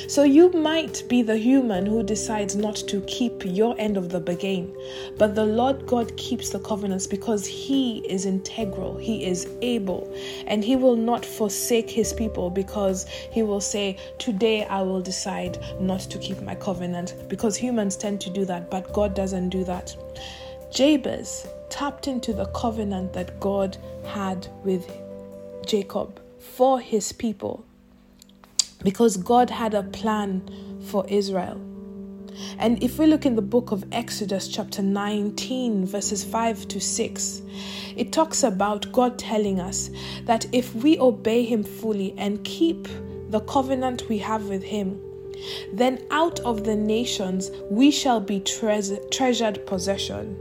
So 0.08 0.24
you 0.24 0.52
might 0.52 1.04
be 1.08 1.22
the 1.22 1.38
human 1.38 1.86
who 1.86 2.04
decides 2.04 2.56
not 2.56 2.76
to 2.88 3.02
keep 3.02 3.44
your 3.46 3.76
end 3.80 3.98
of 3.98 4.10
the 4.10 4.20
bargain, 4.20 4.76
but 5.18 5.36
the 5.36 5.46
Lord 5.46 5.86
God 5.88 6.16
keeps 6.18 6.50
the 6.50 6.60
covenants 6.60 7.08
because 7.08 7.46
He 7.46 8.00
is 8.08 8.26
integral, 8.26 8.98
He 8.98 9.26
is 9.26 9.48
able, 9.62 10.14
and 10.48 10.64
He 10.64 10.76
will 10.76 10.96
not 10.96 11.26
forsake 11.26 11.90
His 11.90 12.14
people 12.14 12.50
because 12.50 13.08
He 13.08 13.44
will 13.44 13.62
say, 13.62 13.98
Today 14.20 14.66
I 14.66 14.82
will 14.82 15.02
decide 15.02 15.58
not 15.80 16.02
to 16.02 16.20
keep 16.20 16.42
my 16.42 16.56
covenant, 16.56 17.16
because 17.28 17.58
humans 17.58 17.98
tend 17.98 18.22
to 18.22 18.30
do 18.30 18.46
that, 18.46 18.70
but 18.70 18.94
God 18.94 19.16
doesn't 19.16 19.50
do 19.50 19.64
that. 19.64 19.96
Jabez 20.72 21.48
tapped 21.70 22.08
into 22.08 22.34
the 22.34 22.46
covenant 22.48 23.14
that 23.14 23.40
God 23.40 23.78
had 24.06 24.48
with 24.64 24.90
Jacob 25.66 26.22
for 26.40 26.80
his 26.80 27.12
people 27.12 27.65
because 28.86 29.18
God 29.18 29.50
had 29.50 29.74
a 29.74 29.82
plan 29.82 30.48
for 30.80 31.06
Israel. 31.10 31.60
And 32.60 32.82
if 32.84 33.00
we 33.00 33.08
look 33.08 33.26
in 33.26 33.36
the 33.36 33.42
book 33.42 33.72
of 33.72 33.84
Exodus, 33.92 34.48
chapter 34.48 34.84
19, 34.84 35.88
verses 35.88 36.24
5 36.24 36.68
to 36.68 36.80
6, 36.80 37.42
it 37.96 38.12
talks 38.12 38.44
about 38.44 38.92
God 38.92 39.18
telling 39.18 39.60
us 39.60 39.90
that 40.26 40.46
if 40.52 40.76
we 40.76 41.00
obey 41.00 41.44
Him 41.44 41.64
fully 41.64 42.14
and 42.18 42.44
keep 42.44 42.88
the 43.30 43.40
covenant 43.42 44.08
we 44.08 44.20
have 44.20 44.44
with 44.50 44.64
Him, 44.64 45.02
then 45.74 46.06
out 46.12 46.40
of 46.42 46.64
the 46.64 46.76
nations 46.76 47.50
we 47.72 47.90
shall 47.90 48.20
be 48.20 48.40
tre- 48.40 49.00
treasured 49.12 49.66
possession. 49.66 50.38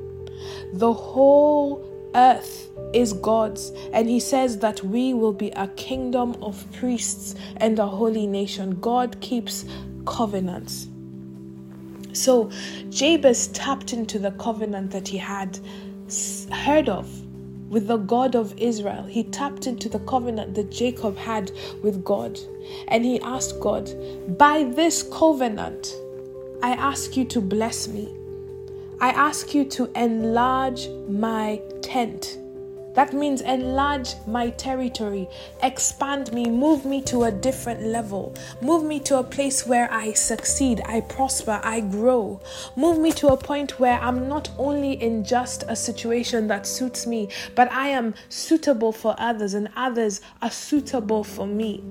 The 0.74 0.92
whole 0.92 2.10
earth 2.14 2.68
is 2.94 3.12
God's, 3.12 3.70
and 3.92 4.08
He 4.08 4.20
says 4.20 4.58
that 4.58 4.82
we 4.82 5.14
will 5.14 5.32
be 5.32 5.50
a 5.50 5.68
kingdom 5.68 6.36
of 6.42 6.70
priests 6.72 7.34
and 7.58 7.78
a 7.78 7.86
holy 7.86 8.26
nation. 8.26 8.78
God 8.80 9.20
keeps 9.20 9.64
covenants. 10.06 10.88
So 12.14 12.50
Jabez 12.90 13.48
tapped 13.48 13.92
into 13.92 14.18
the 14.18 14.30
covenant 14.32 14.92
that 14.92 15.08
he 15.08 15.18
had 15.18 15.58
heard 16.52 16.88
of 16.88 17.08
with 17.68 17.88
the 17.88 17.96
God 17.96 18.36
of 18.36 18.54
Israel. 18.56 19.02
He 19.02 19.24
tapped 19.24 19.66
into 19.66 19.88
the 19.88 19.98
covenant 20.00 20.54
that 20.54 20.70
Jacob 20.70 21.16
had 21.16 21.50
with 21.82 22.04
God. 22.04 22.38
And 22.88 23.04
he 23.04 23.20
asked 23.20 23.58
God, 23.58 23.90
By 24.38 24.64
this 24.64 25.02
covenant, 25.02 25.92
I 26.62 26.70
ask 26.72 27.16
you 27.16 27.24
to 27.26 27.40
bless 27.40 27.88
me. 27.88 28.14
I 29.00 29.10
ask 29.10 29.52
you 29.52 29.64
to 29.70 29.90
enlarge 30.00 30.88
my 31.08 31.60
tent. 31.82 32.38
That 32.94 33.12
means 33.12 33.40
enlarge 33.40 34.14
my 34.26 34.50
territory, 34.50 35.28
expand 35.62 36.32
me, 36.32 36.46
move 36.46 36.84
me 36.84 37.02
to 37.02 37.24
a 37.24 37.32
different 37.32 37.82
level, 37.82 38.34
move 38.60 38.84
me 38.84 39.00
to 39.00 39.18
a 39.18 39.24
place 39.24 39.66
where 39.66 39.92
I 39.92 40.12
succeed, 40.12 40.80
I 40.86 41.00
prosper, 41.00 41.60
I 41.64 41.80
grow. 41.80 42.40
Move 42.76 42.98
me 42.98 43.10
to 43.12 43.28
a 43.28 43.36
point 43.36 43.80
where 43.80 43.98
I'm 44.00 44.28
not 44.28 44.48
only 44.58 44.92
in 44.92 45.24
just 45.24 45.64
a 45.66 45.74
situation 45.74 46.46
that 46.48 46.66
suits 46.66 47.04
me, 47.06 47.28
but 47.56 47.70
I 47.72 47.88
am 47.88 48.14
suitable 48.28 48.92
for 48.92 49.16
others 49.18 49.54
and 49.54 49.68
others 49.76 50.20
are 50.40 50.50
suitable 50.50 51.24
for 51.24 51.46
me. 51.46 51.82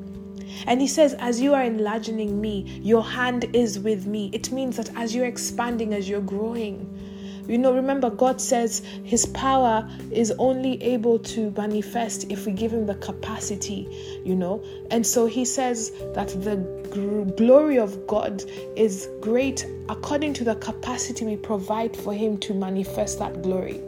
And 0.67 0.79
he 0.79 0.88
says, 0.88 1.15
As 1.15 1.41
you 1.41 1.53
are 1.53 1.63
enlarging 1.63 2.39
me, 2.39 2.79
your 2.81 3.03
hand 3.03 3.45
is 3.53 3.79
with 3.79 4.05
me. 4.05 4.29
It 4.33 4.51
means 4.51 4.77
that 4.77 4.95
as 4.95 5.13
you're 5.13 5.25
expanding, 5.25 5.93
as 5.93 6.07
you're 6.07 6.22
growing, 6.22 7.12
you 7.48 7.58
know, 7.58 7.74
remember, 7.74 8.10
God 8.10 8.40
says 8.40 8.82
His 9.04 9.26
power 9.28 9.90
is 10.12 10.32
only 10.40 10.82
able 10.82 11.20
to 11.20 11.52
manifest 11.52 12.32
if 12.32 12.46
we 12.46 12.52
give 12.52 12.72
Him 12.72 12.86
the 12.86 12.96
capacity, 12.96 13.88
you 14.24 14.36
know. 14.36 14.64
And 14.92 15.06
so 15.06 15.26
He 15.26 15.46
says 15.46 15.92
that 16.14 16.30
the 16.44 16.58
glory 17.38 17.80
of 17.80 18.08
God 18.08 18.44
is 18.76 19.10
great 19.22 19.66
according 19.90 20.34
to 20.36 20.44
the 20.44 20.56
capacity 20.56 21.26
we 21.26 21.36
provide 21.36 21.96
for 21.96 22.14
Him 22.14 22.38
to 22.40 22.54
manifest 22.54 23.20
that 23.20 23.42
glory. 23.42 23.82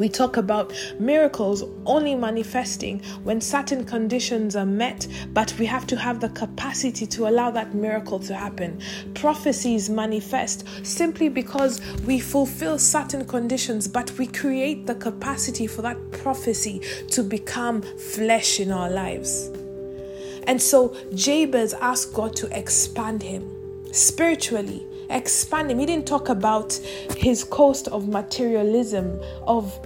We 0.00 0.08
talk 0.08 0.38
about 0.38 0.72
miracles 0.98 1.62
only 1.84 2.14
manifesting 2.14 3.02
when 3.22 3.38
certain 3.42 3.84
conditions 3.84 4.56
are 4.56 4.64
met, 4.64 5.06
but 5.34 5.54
we 5.58 5.66
have 5.66 5.86
to 5.88 5.96
have 5.96 6.20
the 6.20 6.30
capacity 6.30 7.06
to 7.08 7.28
allow 7.28 7.50
that 7.50 7.74
miracle 7.74 8.18
to 8.20 8.34
happen. 8.34 8.80
Prophecies 9.12 9.90
manifest 9.90 10.66
simply 10.86 11.28
because 11.28 11.82
we 12.06 12.18
fulfill 12.18 12.78
certain 12.78 13.26
conditions, 13.26 13.86
but 13.86 14.10
we 14.16 14.26
create 14.26 14.86
the 14.86 14.94
capacity 14.94 15.66
for 15.66 15.82
that 15.82 15.98
prophecy 16.12 16.80
to 17.08 17.22
become 17.22 17.82
flesh 17.82 18.58
in 18.58 18.70
our 18.72 18.88
lives. 18.88 19.50
And 20.46 20.62
so 20.62 20.96
Jabez 21.14 21.74
asked 21.74 22.14
God 22.14 22.34
to 22.36 22.58
expand 22.58 23.22
him 23.22 23.44
spiritually 23.92 24.86
expand 25.10 25.70
him. 25.70 25.78
He 25.78 25.86
didn't 25.86 26.06
talk 26.06 26.28
about 26.28 26.72
his 27.16 27.44
cost 27.44 27.88
of 27.88 28.08
materialism, 28.08 29.20
of 29.46 29.78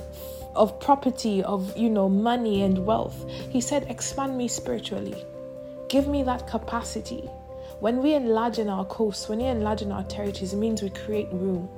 of 0.54 0.78
property, 0.78 1.42
of 1.42 1.76
you 1.76 1.90
know, 1.90 2.08
money 2.08 2.62
and 2.62 2.86
wealth. 2.86 3.28
He 3.50 3.60
said, 3.60 3.90
expand 3.90 4.38
me 4.38 4.46
spiritually. 4.46 5.24
Give 5.88 6.06
me 6.06 6.22
that 6.22 6.46
capacity. 6.46 7.28
When 7.80 8.02
we 8.02 8.14
enlarge 8.14 8.58
in 8.58 8.68
our 8.68 8.84
coasts, 8.84 9.28
when 9.28 9.40
we 9.40 9.46
enlarge 9.46 9.82
in 9.82 9.90
our 9.90 10.04
territories, 10.04 10.52
it 10.52 10.56
means 10.56 10.82
we 10.82 10.90
create 10.90 11.28
room. 11.32 11.68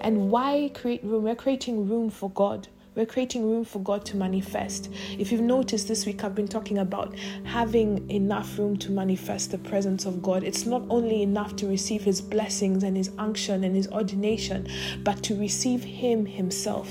And 0.00 0.30
why 0.30 0.70
create 0.74 1.02
room? 1.02 1.24
We're 1.24 1.34
creating 1.34 1.88
room 1.88 2.10
for 2.10 2.30
God. 2.30 2.68
We're 2.94 3.06
creating 3.06 3.50
room 3.50 3.64
for 3.64 3.80
God 3.80 4.04
to 4.06 4.16
manifest. 4.16 4.88
If 5.18 5.32
you've 5.32 5.40
noticed 5.40 5.88
this 5.88 6.06
week, 6.06 6.22
I've 6.22 6.36
been 6.36 6.46
talking 6.46 6.78
about 6.78 7.12
having 7.42 8.08
enough 8.08 8.56
room 8.56 8.76
to 8.76 8.92
manifest 8.92 9.50
the 9.50 9.58
presence 9.58 10.06
of 10.06 10.22
God. 10.22 10.44
It's 10.44 10.64
not 10.64 10.82
only 10.88 11.22
enough 11.22 11.56
to 11.56 11.66
receive 11.66 12.02
His 12.02 12.20
blessings 12.20 12.84
and 12.84 12.96
His 12.96 13.10
unction 13.18 13.64
and 13.64 13.74
His 13.74 13.88
ordination, 13.88 14.68
but 15.02 15.24
to 15.24 15.34
receive 15.34 15.82
Him 15.82 16.24
Himself. 16.24 16.88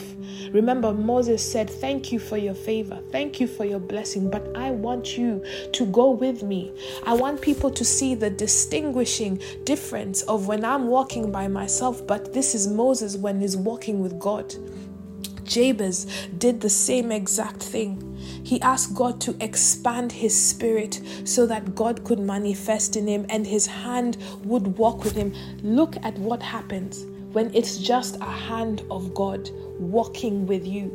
Remember, 0.52 0.92
Moses 0.92 1.42
said, 1.42 1.70
Thank 1.70 2.12
you 2.12 2.20
for 2.20 2.36
your 2.36 2.54
favor, 2.54 3.02
thank 3.14 3.40
you 3.40 3.48
for 3.48 3.64
your 3.64 3.80
blessing, 3.80 4.30
but 4.30 4.46
I 4.58 4.72
want 4.72 5.18
you 5.18 5.42
to 5.72 5.86
go 5.86 6.12
with 6.12 6.44
me. 6.44 6.74
I 7.06 7.14
want 7.14 7.42
people 7.42 7.72
to 7.72 7.86
see 7.86 8.14
the 8.14 8.30
distinguishing 8.30 9.42
difference 9.64 10.22
of 10.24 10.48
when 10.48 10.66
I'm 10.66 10.88
walking 10.88 11.32
by 11.32 11.48
myself, 11.48 12.06
but 12.06 12.34
this 12.34 12.54
is 12.56 12.68
Moses 12.68 13.16
when 13.16 13.40
he's 13.40 13.56
walking 13.56 14.02
with 14.02 14.20
God. 14.20 14.54
Jabez 15.46 16.06
did 16.38 16.62
the 16.62 16.70
same 16.70 17.12
exact 17.12 17.64
thing. 17.64 18.10
He 18.44 18.62
asked 18.62 18.96
God 18.96 19.22
to 19.22 19.36
expand 19.40 20.12
his 20.12 20.36
spirit 20.36 21.02
so 21.24 21.46
that 21.46 21.76
God 21.76 22.04
could 22.04 22.20
manifest 22.20 22.96
in 22.96 23.08
him 23.08 23.26
and 23.30 23.46
his 23.48 23.66
hand 23.66 24.18
would 24.44 24.78
walk 24.78 25.04
with 25.04 25.16
him. 25.16 25.34
Look 25.64 25.96
at 26.04 26.18
what 26.18 26.42
happens 26.42 27.06
when 27.34 27.54
it's 27.54 27.78
just 27.78 28.18
a 28.18 28.26
hand 28.26 28.84
of 28.92 29.14
God 29.14 29.50
walking 29.80 30.46
with 30.46 30.66
you. 30.68 30.92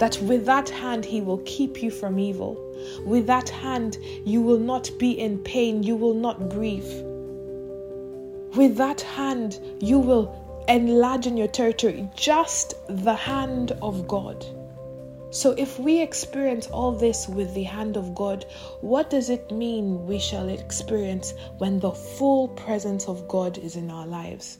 that 0.00 0.18
with 0.22 0.46
that 0.46 0.68
hand 0.68 1.04
He 1.04 1.20
will 1.20 1.42
keep 1.44 1.82
you 1.82 1.90
from 1.90 2.18
evil. 2.18 2.56
With 3.04 3.26
that 3.26 3.50
hand, 3.50 3.98
you 4.24 4.40
will 4.40 4.58
not 4.58 4.90
be 4.98 5.12
in 5.12 5.38
pain, 5.40 5.82
you 5.82 5.94
will 5.94 6.14
not 6.14 6.48
grieve. 6.48 6.90
With 8.56 8.76
that 8.78 9.02
hand, 9.02 9.60
you 9.80 9.98
will 9.98 10.34
enlarge 10.70 11.26
your 11.26 11.48
territory. 11.48 12.08
Just 12.14 12.74
the 12.88 13.14
hand 13.14 13.72
of 13.82 14.06
God. 14.06 14.44
So, 15.32 15.52
if 15.52 15.78
we 15.78 16.02
experience 16.02 16.66
all 16.66 16.90
this 16.90 17.28
with 17.28 17.54
the 17.54 17.62
hand 17.62 17.96
of 17.96 18.14
God, 18.16 18.46
what 18.80 19.10
does 19.10 19.30
it 19.30 19.52
mean 19.52 20.06
we 20.06 20.18
shall 20.18 20.48
experience 20.48 21.34
when 21.58 21.78
the 21.78 21.92
full 21.92 22.48
presence 22.48 23.06
of 23.06 23.28
God 23.28 23.56
is 23.58 23.76
in 23.76 23.90
our 23.90 24.06
lives? 24.06 24.58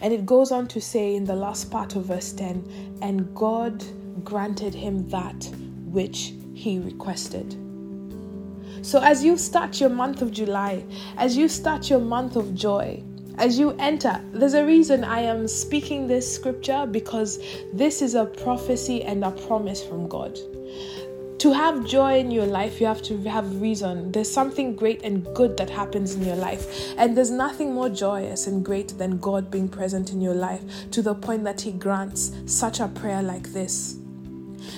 And 0.00 0.14
it 0.14 0.24
goes 0.24 0.52
on 0.52 0.68
to 0.68 0.80
say 0.80 1.16
in 1.16 1.24
the 1.24 1.34
last 1.34 1.70
part 1.70 1.96
of 1.96 2.04
verse 2.04 2.32
10 2.32 2.98
and 3.02 3.34
God 3.34 3.84
granted 4.24 4.74
him 4.74 5.08
that 5.08 5.50
which 5.86 6.34
he 6.54 6.78
requested. 6.78 7.56
So, 8.82 9.00
as 9.02 9.24
you 9.24 9.36
start 9.36 9.80
your 9.80 9.90
month 9.90 10.22
of 10.22 10.30
July, 10.30 10.84
as 11.16 11.36
you 11.36 11.48
start 11.48 11.90
your 11.90 11.98
month 11.98 12.36
of 12.36 12.54
joy, 12.54 13.02
as 13.38 13.58
you 13.58 13.70
enter, 13.78 14.20
there's 14.32 14.54
a 14.54 14.64
reason 14.64 15.04
I 15.04 15.20
am 15.20 15.46
speaking 15.46 16.08
this 16.08 16.32
scripture 16.32 16.86
because 16.90 17.38
this 17.72 18.02
is 18.02 18.14
a 18.14 18.26
prophecy 18.26 19.04
and 19.04 19.24
a 19.24 19.30
promise 19.30 19.82
from 19.82 20.08
God. 20.08 20.38
To 21.38 21.52
have 21.52 21.86
joy 21.86 22.18
in 22.18 22.32
your 22.32 22.46
life, 22.46 22.80
you 22.80 22.88
have 22.88 23.00
to 23.02 23.16
have 23.28 23.60
reason. 23.60 24.10
There's 24.10 24.28
something 24.28 24.74
great 24.74 25.02
and 25.04 25.24
good 25.36 25.56
that 25.58 25.70
happens 25.70 26.16
in 26.16 26.24
your 26.24 26.34
life. 26.34 26.92
And 26.98 27.16
there's 27.16 27.30
nothing 27.30 27.72
more 27.72 27.88
joyous 27.88 28.48
and 28.48 28.64
great 28.64 28.98
than 28.98 29.18
God 29.18 29.48
being 29.48 29.68
present 29.68 30.10
in 30.10 30.20
your 30.20 30.34
life 30.34 30.62
to 30.90 31.00
the 31.00 31.14
point 31.14 31.44
that 31.44 31.60
He 31.60 31.70
grants 31.70 32.32
such 32.46 32.80
a 32.80 32.88
prayer 32.88 33.22
like 33.22 33.52
this. 33.52 33.97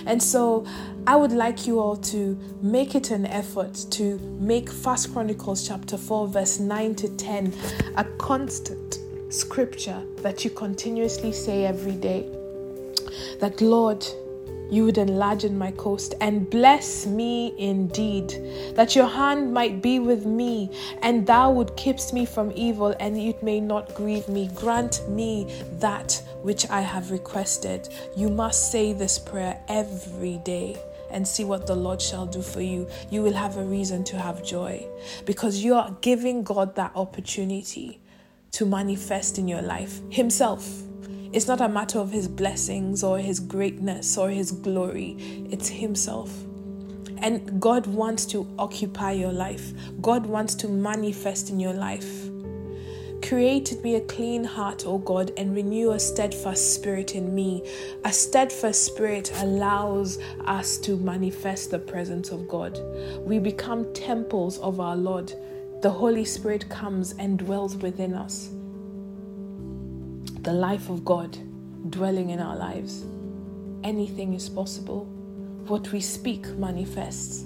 And 0.06 0.22
so 0.22 0.66
I 1.06 1.16
would 1.16 1.32
like 1.32 1.66
you 1.66 1.80
all 1.80 1.96
to 1.96 2.38
make 2.62 2.94
it 2.94 3.10
an 3.10 3.26
effort 3.26 3.74
to 3.90 4.18
make 4.38 4.70
First 4.70 5.12
Chronicles 5.12 5.66
chapter 5.66 5.96
4 5.96 6.28
verse 6.28 6.58
9 6.58 6.94
to 6.96 7.08
10 7.16 7.54
a 7.96 8.04
constant 8.18 8.98
scripture 9.30 10.02
that 10.18 10.44
you 10.44 10.50
continuously 10.50 11.32
say 11.32 11.64
every 11.64 11.96
day. 11.96 12.28
That 13.40 13.60
Lord, 13.60 14.04
you 14.70 14.84
would 14.84 14.98
enlarge 14.98 15.44
in 15.44 15.58
my 15.58 15.72
coast 15.72 16.14
and 16.20 16.48
bless 16.48 17.06
me 17.06 17.54
indeed, 17.58 18.30
that 18.76 18.94
your 18.94 19.06
hand 19.06 19.52
might 19.52 19.82
be 19.82 19.98
with 19.98 20.24
me, 20.24 20.70
and 21.02 21.26
thou 21.26 21.50
would 21.50 21.76
keep 21.76 21.96
me 22.12 22.24
from 22.24 22.52
evil, 22.54 22.94
and 23.00 23.16
it 23.16 23.42
may 23.42 23.60
not 23.60 23.94
grieve 23.94 24.28
me. 24.28 24.48
Grant 24.54 25.08
me 25.08 25.52
that 25.80 26.22
which 26.42 26.68
I 26.70 26.80
have 26.80 27.10
requested. 27.10 27.88
You 28.16 28.28
must 28.28 28.70
say 28.70 28.92
this 28.92 29.18
prayer 29.18 29.60
every 29.68 30.38
day 30.44 30.76
and 31.10 31.26
see 31.26 31.44
what 31.44 31.66
the 31.66 31.74
Lord 31.74 32.00
shall 32.00 32.26
do 32.26 32.42
for 32.42 32.60
you. 32.60 32.88
You 33.10 33.22
will 33.22 33.32
have 33.32 33.56
a 33.56 33.64
reason 33.64 34.04
to 34.04 34.18
have 34.18 34.44
joy 34.44 34.86
because 35.24 35.64
you 35.64 35.74
are 35.74 35.96
giving 36.00 36.42
God 36.42 36.76
that 36.76 36.92
opportunity 36.94 38.00
to 38.52 38.66
manifest 38.66 39.38
in 39.38 39.48
your 39.48 39.62
life 39.62 40.00
Himself. 40.10 40.82
It's 41.32 41.46
not 41.46 41.60
a 41.60 41.68
matter 41.68 42.00
of 42.00 42.10
his 42.10 42.26
blessings 42.26 43.04
or 43.04 43.18
his 43.18 43.38
greatness 43.38 44.18
or 44.18 44.30
his 44.30 44.50
glory, 44.50 45.14
it's 45.48 45.68
himself. 45.68 46.36
And 47.18 47.60
God 47.60 47.86
wants 47.86 48.26
to 48.26 48.52
occupy 48.58 49.12
your 49.12 49.32
life, 49.32 49.72
God 50.00 50.26
wants 50.26 50.56
to 50.56 50.68
manifest 50.68 51.50
in 51.50 51.60
your 51.60 51.72
life. 51.72 52.29
Create 53.22 53.82
me 53.82 53.96
a 53.96 54.00
clean 54.00 54.44
heart, 54.44 54.86
O 54.86 54.98
God, 54.98 55.32
and 55.36 55.54
renew 55.54 55.92
a 55.92 56.00
steadfast 56.00 56.74
spirit 56.74 57.14
in 57.14 57.34
me. 57.34 57.62
A 58.04 58.12
steadfast 58.12 58.84
spirit 58.84 59.32
allows 59.36 60.18
us 60.46 60.78
to 60.78 60.96
manifest 60.96 61.70
the 61.70 61.78
presence 61.78 62.30
of 62.30 62.48
God. 62.48 62.80
We 63.20 63.38
become 63.38 63.92
temples 63.92 64.58
of 64.58 64.80
our 64.80 64.96
Lord. 64.96 65.32
The 65.82 65.90
Holy 65.90 66.24
Spirit 66.24 66.68
comes 66.68 67.12
and 67.18 67.38
dwells 67.38 67.76
within 67.76 68.14
us 68.14 68.50
the 70.42 70.52
life 70.52 70.88
of 70.88 71.04
God 71.04 71.36
dwelling 71.90 72.30
in 72.30 72.40
our 72.40 72.56
lives. 72.56 73.04
Anything 73.84 74.32
is 74.32 74.48
possible. 74.48 75.04
What 75.66 75.92
we 75.92 76.00
speak 76.00 76.46
manifests. 76.56 77.44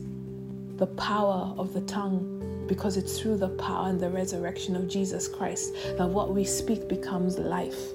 The 0.77 0.87
power 0.87 1.55
of 1.59 1.73
the 1.75 1.81
tongue, 1.83 2.41
because 2.67 2.97
it's 2.97 3.19
through 3.19 3.39
the 3.39 3.49
power 3.51 3.89
and 3.89 4.01
the 4.01 4.11
resurrection 4.11 4.77
of 4.77 4.89
Jesus 4.89 5.29
Christ 5.29 5.75
that 5.97 6.09
what 6.09 6.35
we 6.35 6.45
speak 6.45 6.89
becomes 6.89 7.39
life. 7.39 7.93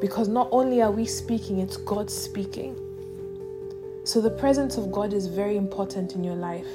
Because 0.00 0.28
not 0.28 0.48
only 0.50 0.80
are 0.82 0.90
we 0.90 1.04
speaking, 1.04 1.60
it's 1.60 1.76
God 1.76 2.10
speaking. 2.10 2.76
So 4.04 4.20
the 4.20 4.30
presence 4.30 4.76
of 4.76 4.90
God 4.90 5.12
is 5.12 5.26
very 5.26 5.56
important 5.56 6.14
in 6.14 6.24
your 6.24 6.36
life 6.36 6.66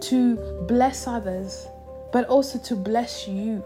to 0.00 0.36
bless 0.68 1.06
others, 1.06 1.66
but 2.12 2.26
also 2.26 2.58
to 2.58 2.76
bless 2.76 3.26
you, 3.26 3.64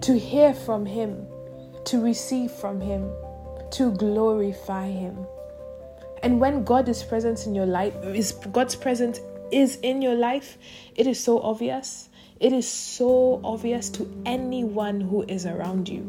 to 0.00 0.18
hear 0.18 0.52
from 0.52 0.84
Him 0.84 1.26
to 1.86 2.00
receive 2.00 2.50
from 2.50 2.80
Him, 2.80 3.10
to 3.70 3.92
glorify 3.92 4.88
Him. 4.88 5.26
And 6.22 6.40
when 6.40 6.64
God 6.64 6.88
is 6.88 7.02
present 7.02 7.46
in 7.46 7.54
your 7.54 7.66
life, 7.66 7.94
is 8.04 8.32
God's 8.32 8.76
presence 8.76 9.20
is 9.50 9.76
in 9.76 10.02
your 10.02 10.14
life, 10.14 10.58
it 10.96 11.06
is 11.06 11.22
so 11.22 11.40
obvious. 11.40 12.08
It 12.38 12.52
is 12.52 12.68
so 12.68 13.40
obvious 13.42 13.88
to 13.90 14.06
anyone 14.26 15.00
who 15.00 15.22
is 15.22 15.46
around 15.46 15.88
you, 15.88 16.02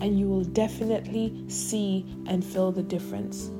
and 0.00 0.16
you 0.16 0.28
will 0.28 0.44
definitely 0.44 1.44
see 1.48 2.06
and 2.26 2.44
feel 2.44 2.70
the 2.70 2.84
difference. 2.84 3.50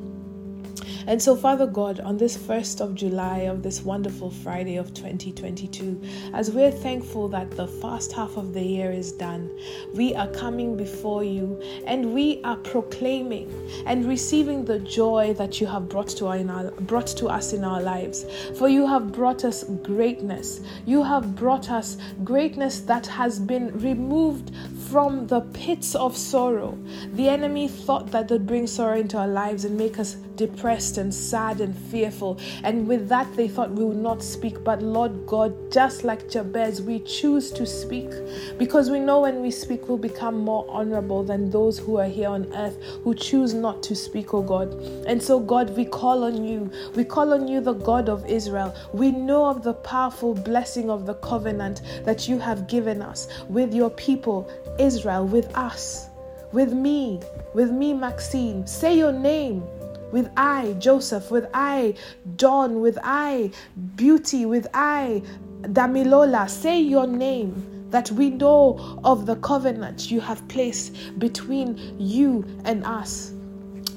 And 1.07 1.21
so, 1.21 1.35
Father 1.35 1.67
God, 1.67 1.99
on 2.01 2.17
this 2.17 2.37
1st 2.37 2.81
of 2.81 2.95
July 2.95 3.39
of 3.41 3.63
this 3.63 3.83
wonderful 3.83 4.31
Friday 4.31 4.77
of 4.77 4.95
2022, 4.95 6.01
as 6.33 6.51
we're 6.51 6.71
thankful 6.71 7.29
that 7.29 7.51
the 7.51 7.67
first 7.67 8.13
half 8.13 8.37
of 8.37 8.55
the 8.55 8.63
year 8.63 8.93
is 8.93 9.11
done, 9.13 9.51
we 9.95 10.15
are 10.15 10.29
coming 10.29 10.77
before 10.77 11.25
you 11.25 11.61
and 11.87 12.15
we 12.15 12.41
are 12.45 12.57
proclaiming 12.57 13.51
and 13.87 14.07
receiving 14.07 14.65
the 14.65 14.79
joy 14.79 15.35
that 15.35 15.61
you 15.61 15.67
have 15.67 15.89
brought 15.89 16.09
to, 16.09 16.27
our, 16.29 16.71
brought 16.83 17.09
to 17.09 17.27
us 17.27 17.53
in 17.53 17.65
our 17.65 17.83
lives. 17.83 18.25
For 18.57 18.69
you 18.69 18.87
have 18.87 19.11
brought 19.11 19.45
us 19.45 19.65
greatness. 19.83 20.61
You 20.87 21.03
have 21.03 21.35
brought 21.35 21.71
us 21.71 21.97
greatness 22.23 22.81
that 22.81 23.07
has 23.07 23.41
been 23.41 23.77
removed 23.79 24.53
from 24.89 25.27
the 25.27 25.41
pits 25.53 25.95
of 25.95 26.17
sorrow. 26.17 26.79
The 27.15 27.29
enemy 27.29 27.67
thought 27.67 28.11
that 28.13 28.29
they'd 28.29 28.47
bring 28.47 28.67
sorrow 28.67 28.99
into 28.99 29.19
our 29.19 29.29
lives 29.29 29.65
and 29.65 29.77
make 29.77 29.99
us 29.99 30.17
depressed 30.37 30.99
and 30.99 31.15
sad 31.15 31.61
and 31.61 31.77
fearful. 31.77 32.39
And 32.65 32.87
with 32.87 33.09
that, 33.09 33.35
they 33.37 33.49
thought 33.49 33.71
we 33.71 33.85
would 33.85 33.97
not 33.97 34.23
speak. 34.23 34.63
But 34.65 34.83
Lord 34.83 35.27
God, 35.27 35.73
just 35.73 36.05
like 36.05 36.29
Jabez, 36.29 36.83
we 36.83 37.01
choose 37.01 37.51
to 37.53 37.67
speak 37.67 38.11
because 38.59 38.91
we 38.91 38.99
know 38.99 39.21
when 39.21 39.41
we 39.41 39.51
speak, 39.51 39.89
we'll 39.89 39.99
become 39.99 40.39
more 40.39 40.67
honorable 40.69 41.23
than 41.23 41.51
those 41.51 41.79
who 41.79 41.99
are 41.99 42.09
here 42.09 42.29
on 42.29 42.53
earth 42.55 42.77
who 43.05 43.15
choose 43.15 43.55
not 43.55 43.83
to 43.85 43.95
speak, 43.95 44.35
oh 44.35 44.43
God. 44.43 44.73
And 45.07 45.23
so, 45.23 45.39
God, 45.39 45.77
we 45.77 45.85
call 45.85 46.25
on 46.25 46.45
you. 46.45 46.71
We 46.95 47.05
call 47.05 47.33
on 47.33 47.49
you, 47.49 47.61
the 47.61 47.75
God 47.75 48.09
of 48.09 48.27
Israel. 48.27 48.75
We 48.93 49.11
know 49.11 49.47
of 49.47 49.63
the 49.63 49.75
powerful 49.75 50.35
blessing 50.35 50.91
of 50.91 51.07
the 51.07 51.15
covenant 51.15 51.83
that 52.05 52.29
you 52.29 52.39
have 52.39 52.67
given 52.67 53.03
us 53.03 53.29
with 53.49 53.75
your 53.75 53.91
people 53.91 54.49
Israel 54.79 55.27
with 55.27 55.55
us, 55.57 56.09
with 56.53 56.73
me, 56.73 57.21
with 57.55 57.71
me, 57.71 57.93
Maxine. 57.93 58.67
Say 58.67 58.97
your 58.97 59.13
name. 59.13 59.63
With 60.13 60.31
I, 60.37 60.75
Joseph, 60.75 61.31
with 61.31 61.47
I, 61.55 61.95
Dawn, 62.37 62.81
with 62.81 62.99
I, 63.03 63.51
Beauty, 63.97 64.47
with 64.47 64.69
I, 64.75 65.23
Damilola. 65.63 66.49
Say 66.49 66.81
your 66.81 67.07
name 67.07 67.89
that 67.91 68.11
we 68.13 68.31
know 68.31 69.01
of 69.05 69.27
the 69.27 69.37
covenant 69.37 70.11
you 70.11 70.21
have 70.21 70.47
placed 70.49 71.19
between 71.19 71.79
you 71.99 72.45
and 72.65 72.85
us. 72.85 73.33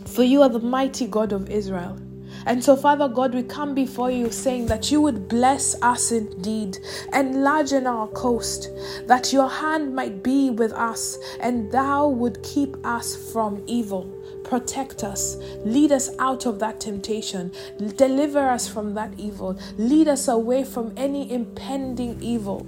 For 0.06 0.23
you 0.23 0.41
are 0.41 0.49
the 0.49 0.60
mighty 0.60 1.08
God 1.08 1.34
of 1.34 1.49
Israel. 1.49 1.99
And 2.45 2.63
so, 2.63 2.75
Father 2.75 3.08
God, 3.08 3.34
we 3.34 3.43
come 3.43 3.73
before 3.73 4.12
you 4.12 4.32
saying 4.32 4.67
that 4.67 4.91
you 4.91 5.01
would 5.01 5.28
bless 5.28 5.82
us 5.82 6.12
indeed, 6.12 6.78
enlarge 7.13 7.71
in 7.73 7.88
our 7.88 8.08
coast, 8.10 8.69
that 9.08 9.34
your 9.34 9.49
hand 9.49 9.95
might 9.95 10.23
be 10.23 10.51
with 10.51 10.71
us, 10.73 11.17
and 11.39 11.71
thou 11.71 12.08
would 12.08 12.43
keep 12.43 12.75
us 12.86 13.32
from 13.32 13.63
evil. 13.65 14.12
Protect 14.45 15.03
us, 15.03 15.38
lead 15.65 15.91
us 15.91 16.10
out 16.19 16.45
of 16.45 16.60
that 16.60 16.79
temptation, 16.79 17.51
deliver 17.97 18.39
us 18.39 18.67
from 18.67 18.93
that 18.93 19.13
evil, 19.17 19.60
lead 19.77 20.08
us 20.08 20.27
away 20.27 20.63
from 20.63 20.93
any 20.95 21.31
impending 21.31 22.21
evil 22.21 22.65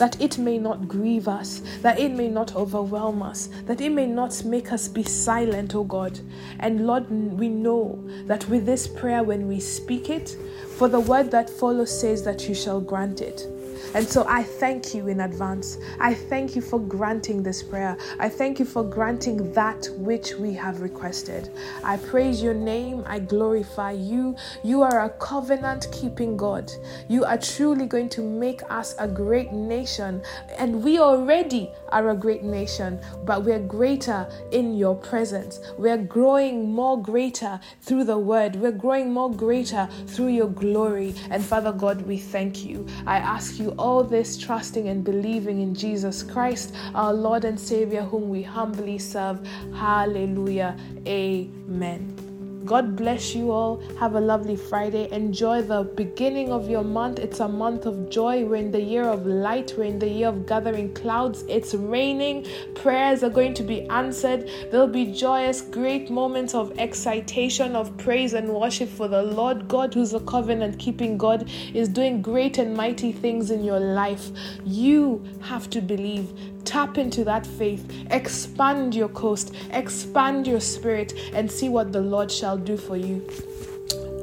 that 0.00 0.18
it 0.18 0.38
may 0.38 0.56
not 0.56 0.88
grieve 0.88 1.28
us, 1.28 1.60
that 1.82 2.00
it 2.00 2.10
may 2.10 2.26
not 2.26 2.56
overwhelm 2.56 3.22
us, 3.22 3.50
that 3.66 3.82
it 3.82 3.90
may 3.90 4.06
not 4.06 4.42
make 4.46 4.72
us 4.72 4.88
be 4.88 5.02
silent, 5.02 5.74
O 5.74 5.84
God. 5.84 6.18
And 6.58 6.86
Lord, 6.86 7.08
we 7.10 7.50
know 7.50 8.02
that 8.24 8.48
with 8.48 8.64
this 8.64 8.88
prayer, 8.88 9.22
when 9.22 9.46
we 9.46 9.60
speak 9.60 10.08
it, 10.08 10.38
for 10.78 10.88
the 10.88 11.00
word 11.00 11.30
that 11.32 11.50
follows 11.50 12.00
says 12.00 12.24
that 12.24 12.48
you 12.48 12.54
shall 12.54 12.80
grant 12.80 13.20
it. 13.20 13.46
And 13.94 14.06
so 14.06 14.24
I 14.28 14.42
thank 14.42 14.94
you 14.94 15.08
in 15.08 15.20
advance. 15.20 15.78
I 15.98 16.14
thank 16.14 16.54
you 16.54 16.62
for 16.62 16.78
granting 16.78 17.42
this 17.42 17.62
prayer. 17.62 17.96
I 18.18 18.28
thank 18.28 18.58
you 18.58 18.64
for 18.64 18.84
granting 18.84 19.52
that 19.52 19.88
which 19.98 20.34
we 20.34 20.52
have 20.54 20.80
requested. 20.80 21.50
I 21.82 21.96
praise 21.96 22.42
your 22.42 22.54
name. 22.54 23.02
I 23.06 23.18
glorify 23.18 23.92
you. 23.92 24.36
You 24.62 24.82
are 24.82 25.04
a 25.04 25.10
covenant 25.10 25.88
keeping 25.92 26.36
God. 26.36 26.70
You 27.08 27.24
are 27.24 27.38
truly 27.38 27.86
going 27.86 28.08
to 28.10 28.22
make 28.22 28.62
us 28.70 28.94
a 28.98 29.08
great 29.08 29.52
nation. 29.52 30.22
And 30.58 30.82
we 30.82 30.98
already 30.98 31.70
are 31.92 32.10
a 32.10 32.14
great 32.14 32.42
nation, 32.42 33.00
but 33.24 33.44
we're 33.44 33.58
greater 33.58 34.30
in 34.52 34.76
your 34.76 34.94
presence. 34.94 35.60
We're 35.78 35.98
growing 35.98 36.70
more 36.70 37.00
greater 37.00 37.60
through 37.82 38.04
the 38.04 38.18
word. 38.18 38.56
We're 38.56 38.72
growing 38.72 39.12
more 39.12 39.30
greater 39.32 39.88
through 40.06 40.28
your 40.28 40.48
glory. 40.48 41.14
And 41.30 41.44
Father 41.44 41.72
God, 41.72 42.02
we 42.02 42.18
thank 42.18 42.64
you. 42.64 42.86
I 43.06 43.18
ask 43.18 43.58
you 43.58 43.70
all 43.78 44.02
this 44.04 44.38
trusting 44.38 44.88
and 44.88 45.04
believing 45.04 45.60
in 45.60 45.74
Jesus 45.74 46.22
Christ, 46.22 46.74
our 46.94 47.12
Lord 47.12 47.44
and 47.44 47.58
Savior, 47.58 48.02
whom 48.02 48.28
we 48.28 48.42
humbly 48.42 48.98
serve. 48.98 49.46
Hallelujah. 49.74 50.76
Amen. 51.06 52.29
God 52.64 52.94
bless 52.94 53.34
you 53.34 53.52
all. 53.52 53.82
Have 53.98 54.14
a 54.14 54.20
lovely 54.20 54.54
Friday. 54.54 55.08
Enjoy 55.12 55.62
the 55.62 55.82
beginning 55.82 56.52
of 56.52 56.68
your 56.68 56.84
month. 56.84 57.18
It's 57.18 57.40
a 57.40 57.48
month 57.48 57.86
of 57.86 58.10
joy. 58.10 58.44
We're 58.44 58.56
in 58.56 58.70
the 58.70 58.80
year 58.80 59.04
of 59.04 59.26
light. 59.26 59.74
We're 59.78 59.84
in 59.84 59.98
the 59.98 60.08
year 60.08 60.28
of 60.28 60.46
gathering 60.46 60.92
clouds. 60.92 61.44
It's 61.48 61.74
raining. 61.74 62.46
Prayers 62.74 63.24
are 63.24 63.30
going 63.30 63.54
to 63.54 63.62
be 63.62 63.82
answered. 63.88 64.50
There'll 64.70 64.88
be 64.88 65.06
joyous, 65.06 65.62
great 65.62 66.10
moments 66.10 66.54
of 66.54 66.78
excitation, 66.78 67.74
of 67.74 67.96
praise 67.96 68.34
and 68.34 68.48
worship 68.48 68.90
for 68.90 69.08
the 69.08 69.22
Lord 69.22 69.66
God, 69.66 69.94
who's 69.94 70.12
a 70.12 70.20
covenant 70.20 70.78
keeping 70.78 71.16
God, 71.16 71.50
is 71.72 71.88
doing 71.88 72.20
great 72.20 72.58
and 72.58 72.76
mighty 72.76 73.12
things 73.12 73.50
in 73.50 73.64
your 73.64 73.80
life. 73.80 74.30
You 74.64 75.24
have 75.40 75.70
to 75.70 75.80
believe. 75.80 76.32
Tap 76.64 76.98
into 76.98 77.24
that 77.24 77.46
faith, 77.46 77.84
expand 78.10 78.94
your 78.94 79.08
coast, 79.08 79.54
expand 79.70 80.46
your 80.46 80.60
spirit, 80.60 81.12
and 81.32 81.50
see 81.50 81.68
what 81.68 81.92
the 81.92 82.00
Lord 82.00 82.30
shall 82.30 82.56
do 82.56 82.76
for 82.76 82.96
you. 82.96 83.26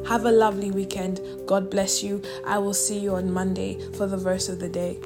Have 0.08 0.26
a 0.26 0.32
lovely 0.32 0.72
weekend. 0.72 1.20
God 1.46 1.70
bless 1.70 2.02
you. 2.02 2.22
I 2.46 2.60
will 2.60 2.74
see 2.74 2.98
you 2.98 3.16
on 3.16 3.32
Monday 3.32 3.78
for 3.94 4.08
the 4.08 4.18
verse 4.18 4.48
of 4.48 4.60
the 4.60 4.70
day. 4.70 5.00